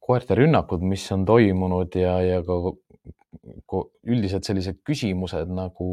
[0.00, 5.90] koerte rünnakud, mis on toimunud ja, ja ka üldiselt sellised küsimused nagu,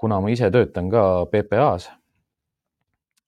[0.00, 1.90] kuna ma ise töötan ka PPA-s,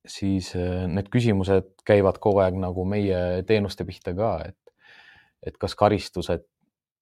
[0.06, 4.92] siis äh, need küsimused käivad kogu aeg nagu meie teenuste pihta ka, et,
[5.46, 6.44] et kas karistused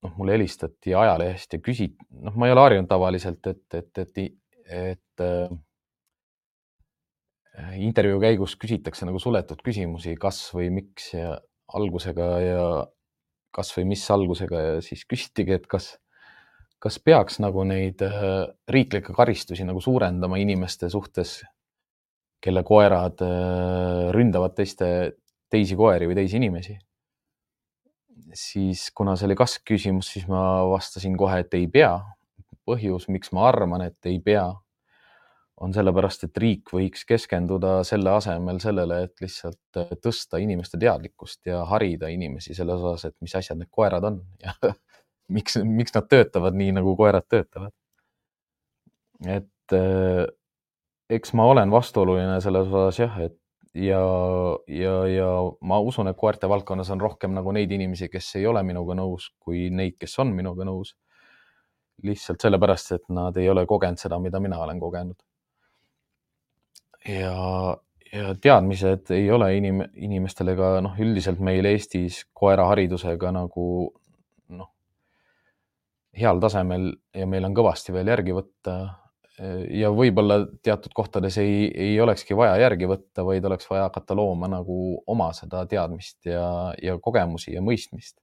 [0.05, 4.22] noh, mulle helistati ajalehest ja küsit-, noh, ma ei ole harjunud tavaliselt, et, et, et,
[4.64, 5.49] et äh,
[7.84, 11.36] intervjuu käigus küsitakse nagu suletud küsimusi, kas või miks ja
[11.75, 12.65] algusega ja
[13.55, 15.95] kas või mis algusega ja siis küsitigi, et kas,
[16.83, 21.39] kas peaks nagu neid äh, riiklikke karistusi nagu suurendama inimeste suhtes,
[22.45, 24.89] kelle koerad äh, ründavad teiste,
[25.51, 26.77] teisi koeri või teisi inimesi
[28.35, 31.97] siis kuna see oli kas-küsimus, siis ma vastasin kohe, et ei pea.
[32.65, 34.47] põhjus, miks ma arvan, et ei pea,
[35.62, 41.46] on sellepärast, et riik võiks keskenduda selle asemel sellele, et lihtsalt äh, tõsta inimeste teadlikkust
[41.46, 44.55] ja harida inimesi selles osas, et mis asjad need koerad on ja
[45.28, 47.72] miks, miks nad töötavad nii, nagu koerad töötavad.
[49.26, 50.26] et äh,
[51.11, 53.38] eks ma olen vastuoluline selles osas jah, et
[53.74, 54.02] ja,
[54.68, 55.28] ja, ja
[55.61, 59.30] ma usun, et koerte valdkonnas on rohkem nagu neid inimesi, kes ei ole minuga nõus,
[59.42, 60.94] kui neid, kes on minuga nõus.
[62.02, 65.14] lihtsalt sellepärast, et nad ei ole kogenud seda, mida mina olen kogenud.
[67.09, 67.76] Ja,
[68.12, 73.68] ja teadmised ei ole inim-, inimestel ega noh, üldiselt meil Eestis koeraharidusega nagu
[74.55, 74.70] noh,
[76.16, 78.78] heal tasemel ja meil on kõvasti veel järgi võtta
[79.74, 84.48] ja võib-olla teatud kohtades ei, ei olekski vaja järgi võtta, vaid oleks vaja hakata looma
[84.50, 84.76] nagu
[85.11, 88.20] oma seda teadmist ja, ja kogemusi ja mõistmist.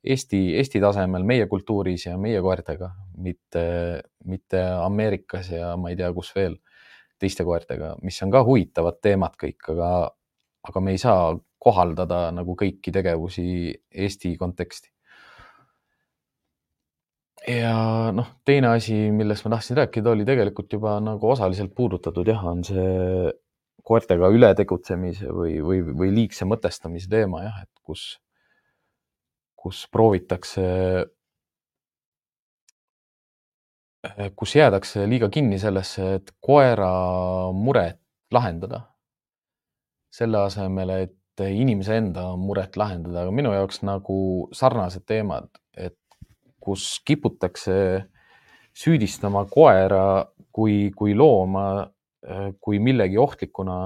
[0.00, 2.88] Eesti, Eesti tasemel, meie kultuuris ja meie koertega,
[3.20, 3.62] mitte,
[4.24, 6.56] mitte Ameerikas ja ma ei tea, kus veel
[7.20, 9.90] teiste koertega, mis on ka huvitavad teemad kõik, aga,
[10.68, 13.44] aga me ei saa kohaldada nagu kõiki tegevusi
[13.90, 14.88] Eesti konteksti.
[17.48, 22.42] Ja noh, teine asi, millest ma tahtsin rääkida, oli tegelikult juba nagu osaliselt puudutatud jah,
[22.44, 23.30] on see
[23.84, 28.04] koertega ületegutsemise või, või, või liigse mõtestamise teema jah, et kus,
[29.56, 30.66] kus proovitakse,
[34.36, 36.92] kus jäädakse liiga kinni sellesse, et koera
[37.52, 38.00] muret
[38.32, 38.86] lahendada.
[40.10, 45.46] selle asemel, et inimese enda muret lahendada, aga minu jaoks nagu sarnased teemad,
[45.78, 45.94] et
[46.58, 47.76] kus kiputakse
[48.74, 51.86] süüdistama koera kui, kui looma,
[52.60, 53.78] kui millegi ohtlikuna,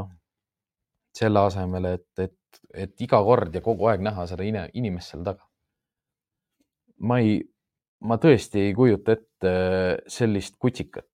[1.14, 5.44] selle asemel, et, et, et iga kord ja kogu aeg näha seda inimest seal taga.
[7.04, 7.42] ma ei,
[8.04, 9.54] ma tõesti ei kujuta ette
[10.10, 11.08] sellist kutsikat.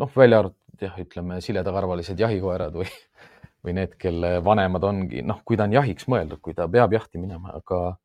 [0.00, 2.88] noh, välja arvatud jah, ütleme siledakarvalised jahikoerad või,
[3.64, 7.20] või need, kelle vanemad ongi, noh, kui ta on jahiks mõeldud, kui ta peab jahti
[7.20, 7.98] minema, aga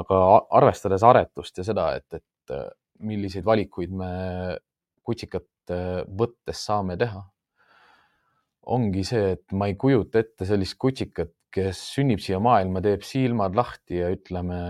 [0.00, 0.18] aga
[0.60, 2.68] arvestades aretust ja seda, et, et äh,
[3.04, 4.10] milliseid valikuid me
[5.06, 7.22] kutsikat äh, võttes saame teha,
[8.70, 13.56] ongi see, et ma ei kujuta ette sellist kutsikat, kes sünnib siia maailma, teeb silmad
[13.58, 14.60] lahti ja ütleme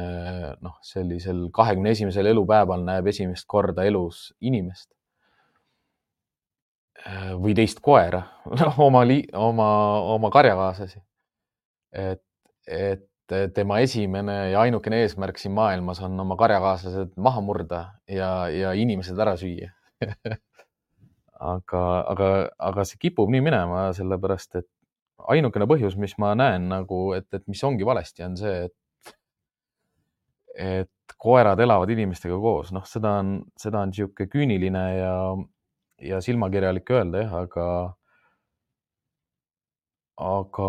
[0.65, 4.89] noh, sellisel kahekümne esimesel elupäeval näeb esimest korda elus inimest
[7.05, 8.25] äh, või teist koera
[8.87, 9.05] oma,
[9.37, 9.71] oma,
[10.17, 11.03] oma karjakaaslasi.
[11.93, 12.25] et
[12.71, 13.07] et
[13.55, 19.19] tema esimene ja ainukene eesmärk siin maailmas on oma karjakaaslased maha murda ja, ja inimesed
[19.23, 19.71] ära süüa
[21.55, 22.29] aga, aga,
[22.59, 24.69] aga see kipub nii minema, sellepärast et
[25.29, 29.15] ainukene põhjus, mis ma näen nagu, et, et mis ongi valesti, on see, et,
[30.57, 35.15] et koerad elavad inimestega koos, noh, seda on, seda on niisugune küüniline ja,
[36.13, 37.67] ja silmakirjalik öelda jah, aga
[40.21, 40.67] aga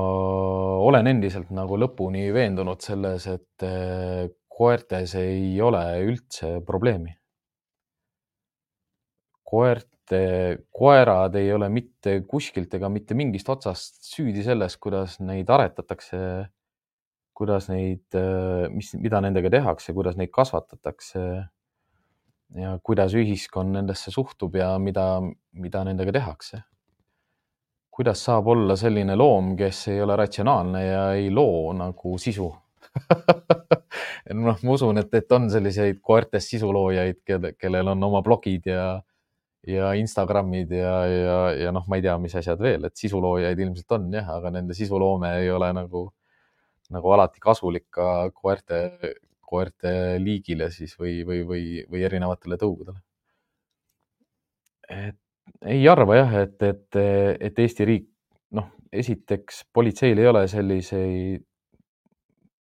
[0.88, 7.12] olen endiselt nagu lõpuni veendunud selles, et äh, koertes ei ole üldse probleemi.
[9.52, 10.22] Koerte,
[10.72, 16.20] koerad ei ole mitte kuskilt ega mitte mingist otsast süüdi selles, kuidas neid aretatakse,
[17.36, 18.20] kuidas neid,
[18.72, 21.26] mis, mida nendega tehakse, kuidas neid kasvatatakse
[22.62, 25.22] ja kuidas ühiskond nendesse suhtub ja mida,
[25.54, 26.64] mida nendega tehakse.
[27.92, 32.48] Kuidas saab olla selline loom, kes ei ole ratsionaalne ja ei loo nagu sisu?
[34.32, 37.20] Noh, ma usun, et, et on selliseid koertest sisuloojaid,
[37.60, 38.86] kellel on oma blogid ja,
[39.68, 43.98] ja Instagramid ja, ja, ja noh, ma ei tea, mis asjad veel, et sisuloojaid ilmselt
[43.98, 46.08] on jah, aga nende sisuloome ei ole nagu,
[46.92, 48.82] nagu alati kasulik ka koerte,
[49.46, 49.94] koerte
[50.24, 53.02] liigile siis või, või, või, või erinevatele tõugudele.
[54.90, 55.18] et
[55.66, 56.98] ei arva jah, et, et,
[57.40, 58.08] et Eesti riik,
[58.58, 61.46] noh, esiteks politseil ei ole selliseid,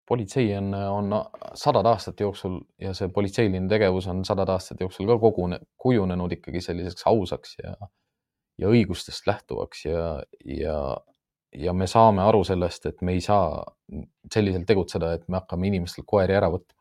[0.09, 1.13] politsei on, on
[1.55, 6.63] sadade aastate jooksul ja see politseiline tegevus on sadade aastate jooksul ka kogune, kujunenud ikkagi
[6.65, 7.75] selliseks ausaks ja,
[8.59, 10.07] ja õigustest lähtuvaks ja,
[10.45, 10.79] ja,
[11.53, 13.63] ja me saame aru sellest, et me ei saa
[14.33, 16.75] selliselt tegutseda, et me hakkame inimestelt koeri ära võtma.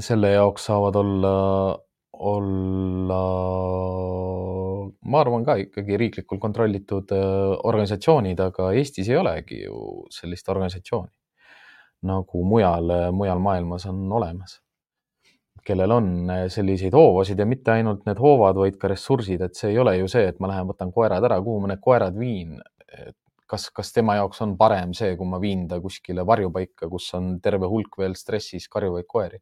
[0.00, 1.36] selle jaoks saavad olla
[2.12, 3.22] olla,
[5.02, 7.24] ma arvan ka ikkagi riiklikult kontrollitud äh,
[7.68, 11.10] organisatsioonid, aga Eestis ei olegi ju sellist organisatsiooni
[12.02, 14.56] nagu mujal, mujal maailmas on olemas,
[15.66, 19.70] kellel on äh, selliseid hoovasid ja mitte ainult need hoovad, vaid ka ressursid, et see
[19.70, 22.60] ei ole ju see, et ma lähen võtan koerad ära, kuhu ma need koerad viin.
[23.52, 27.34] kas, kas tema jaoks on parem see, kui ma viin ta kuskile varjupaika, kus on
[27.44, 29.38] terve hulk veel stressis karjuvaid koeri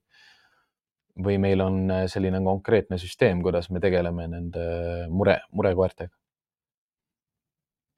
[1.25, 4.66] või meil on äh, selline konkreetne süsteem, kuidas me tegeleme nende
[5.09, 6.12] mure, murekoertega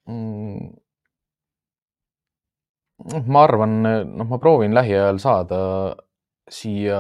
[0.09, 0.73] mm.?
[3.03, 5.61] Noh, ma arvan, noh, ma proovin lähiajal saada
[6.51, 6.99] siia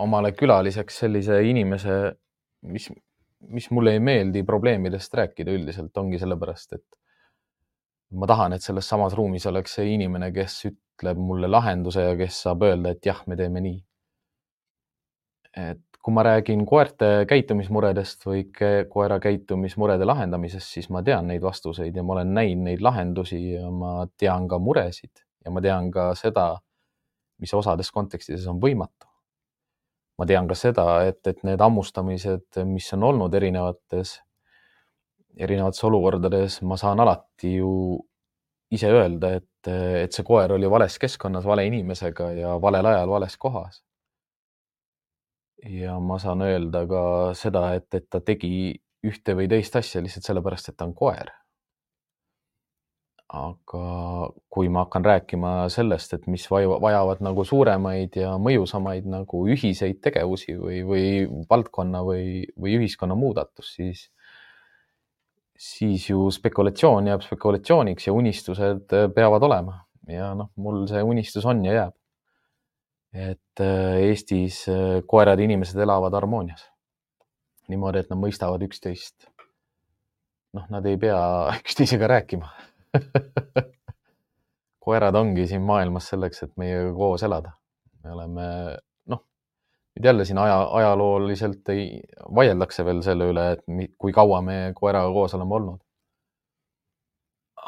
[0.00, 1.96] omale külaliseks sellise inimese,
[2.68, 2.90] mis,
[3.48, 6.84] mis mulle ei meeldi probleemidest rääkida üldiselt, ongi sellepärast, et
[8.20, 12.42] ma tahan, et selles samas ruumis oleks see inimene, kes ütleb mulle lahenduse ja kes
[12.44, 13.78] saab öelda, et jah, me teeme nii
[15.56, 18.44] et kui ma räägin koerte käitumismuredest või
[18.88, 23.68] koera käitumismurede lahendamisest, siis ma tean neid vastuseid ja ma olen näinud neid lahendusi ja
[23.70, 26.54] ma tean ka muresid ja ma tean ka seda,
[27.40, 29.06] mis osades kontekstides on võimatu.
[30.20, 34.18] ma tean ka seda, et, et need hammustamised, mis on olnud erinevates,
[35.36, 37.70] erinevates olukordades, ma saan alati ju
[38.70, 39.70] ise öelda, et,
[40.04, 43.80] et see koer oli vales keskkonnas, vale inimesega ja valel ajal vales kohas
[45.68, 47.02] ja ma saan öelda ka
[47.36, 48.72] seda, et, et ta tegi
[49.06, 51.32] ühte või teist asja lihtsalt sellepärast, et ta on koer.
[53.30, 53.80] aga
[54.50, 60.56] kui ma hakkan rääkima sellest, et mis vajavad nagu suuremaid ja mõjusamaid nagu ühiseid tegevusi
[60.58, 61.04] või, või
[61.50, 64.02] valdkonna või, või ühiskonna muudatust, siis,
[65.54, 69.78] siis ju spekulatsioon jääb spekulatsiooniks ja unistused peavad olema
[70.10, 71.99] ja noh, mul see unistus on ja jääb
[73.12, 76.66] et äh, Eestis äh, koerad ja inimesed elavad harmoonias.
[77.70, 79.28] niimoodi, et nad mõistavad üksteist.
[80.54, 81.20] noh, nad ei pea
[81.62, 82.50] üksteisega rääkima
[84.84, 87.52] koerad ongi siin maailmas selleks, et meiega koos elada.
[88.04, 88.46] me oleme,
[89.12, 89.22] noh,
[89.94, 92.00] nüüd jälle siin aja, ajalooliselt ei,
[92.36, 95.80] vaieldakse veel selle üle, et kui kaua me koeraga koos oleme olnud.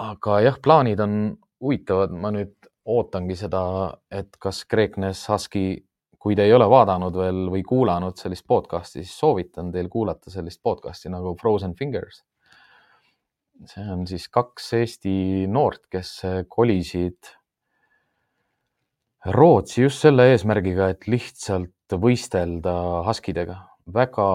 [0.08, 1.18] aga jah, plaanid on
[1.60, 3.62] huvitavad, ma nüüd ootangi seda,
[4.10, 5.82] et kas Kreeknes Husky,
[6.22, 10.62] kui te ei ole vaadanud veel või kuulanud sellist podcast'i, siis soovitan teil kuulata sellist
[10.62, 12.24] podcast'i nagu Frozen Fingers.
[13.66, 17.30] see on siis kaks Eesti noort, kes kolisid
[19.30, 22.72] Rootsi just selle eesmärgiga, et lihtsalt võistelda
[23.06, 23.56] Huskidega.
[23.94, 24.26] väga,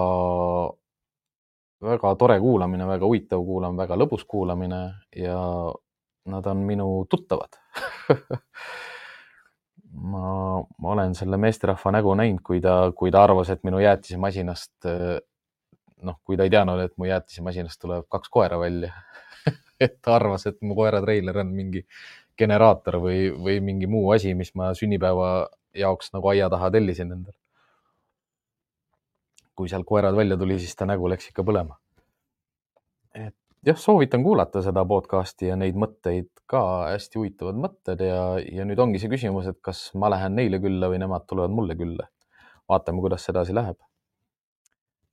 [1.84, 4.80] väga tore kuulamine, väga huvitav kuulamine, väga lõbus kuulamine
[5.16, 5.42] ja
[6.32, 7.60] nad on minu tuttavad
[10.14, 14.88] ma, ma olen selle meesterahva nägu näinud, kui ta, kui ta arvas, et minu jäätisemasinast,
[16.08, 18.94] noh, kui ta ei teadnud, et mu jäätisemasinast tuleb kaks koera välja
[19.84, 21.84] et ta arvas, et mu koeratreiler on mingi
[22.38, 25.48] generaator või, või mingi muu asi, mis ma sünnipäeva
[25.78, 27.38] jaoks nagu aia taha tellisin endale.
[29.58, 31.80] kui sealt koerad välja tuli, siis ta nägu läks ikka põlema.
[33.14, 33.36] et
[33.66, 36.62] jah, soovitan kuulata seda podcast'i ja neid mõtteid ka,
[36.94, 40.90] hästi huvitavad mõtted ja, ja nüüd ongi see küsimus, et kas ma lähen neile külla
[40.92, 42.08] või nemad tulevad mulle külla.
[42.68, 43.78] vaatame, kuidas see edasi läheb.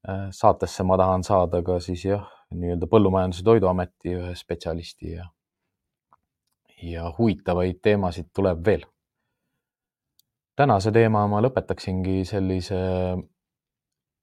[0.09, 5.29] Äh, saatesse ma tahan saada ka siis jah, nii-öelda Põllumajandus- ja Toiduameti ühe spetsialisti ja,
[6.83, 8.85] ja huvitavaid teemasid tuleb veel.
[10.57, 12.77] tänase teema ma lõpetaksingi sellise,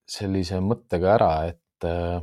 [0.08, 2.22] sellise mõttega ära, et äh,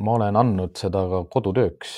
[0.00, 1.90] ma olen andnud seda ka kodutööks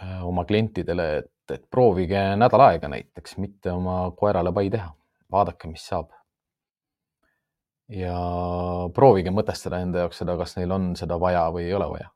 [0.00, 4.90] äh, oma klientidele, et, et proovige nädal aega näiteks mitte oma koerale pai teha,
[5.32, 6.10] vaadake, mis saab.
[7.92, 8.16] ja
[8.94, 12.12] proovige mõtestada enda jaoks seda, kas neil on seda vaja või ei ole vaja.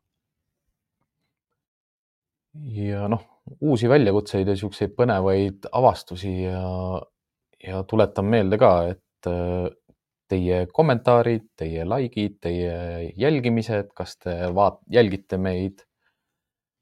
[2.81, 3.27] ja noh,
[3.61, 6.63] uusi väljakutseid ja niisuguseid põnevaid avastusi ja,
[7.63, 9.69] ja tuletan meelde ka, et äh,
[10.29, 15.85] teie kommentaarid, teie likeid, teie jälgimised, kas te vaat-, jälgite meid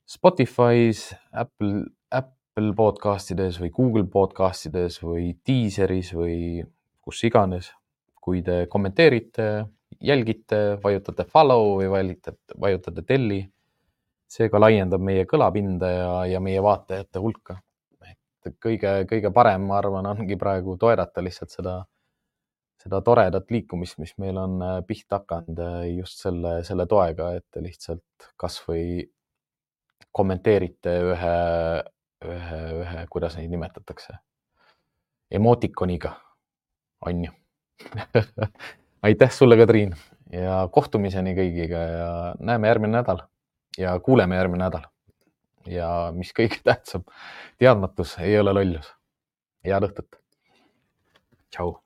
[0.08, 6.36] Spotify's, Apple, Apple podcastides või Google podcastides või Deezeris või
[7.04, 7.72] kus iganes.
[8.24, 9.66] kui te kommenteerite,
[10.00, 13.42] jälgite, vajutate follow või vajutate, vajutate telli,
[14.26, 17.58] see ka laiendab meie kõlapinda ja, ja meie vaatajate hulka.
[18.44, 21.78] et kõige, kõige parem, ma arvan, ongi praegu toerata lihtsalt seda
[22.84, 27.46] seda toredat liikumist, mis meil on äh, pihta hakanud äh, just selle, selle toega, et
[27.52, 29.04] te lihtsalt kasvõi
[30.14, 31.36] kommenteerite ühe,
[32.28, 34.18] ühe, ühe, kuidas neid nimetatakse,
[35.34, 36.14] emotikoniga,
[37.08, 37.32] on ju
[39.08, 39.96] aitäh sulle, Kadriin
[40.32, 43.24] ja kohtumiseni kõigiga ja näeme järgmine nädal
[43.80, 44.86] ja kuuleme järgmine nädal.
[45.66, 47.02] ja mis kõige tähtsam,
[47.58, 48.92] teadmatus ei ole lollus.
[49.64, 50.20] head õhtut.
[51.50, 51.83] tšau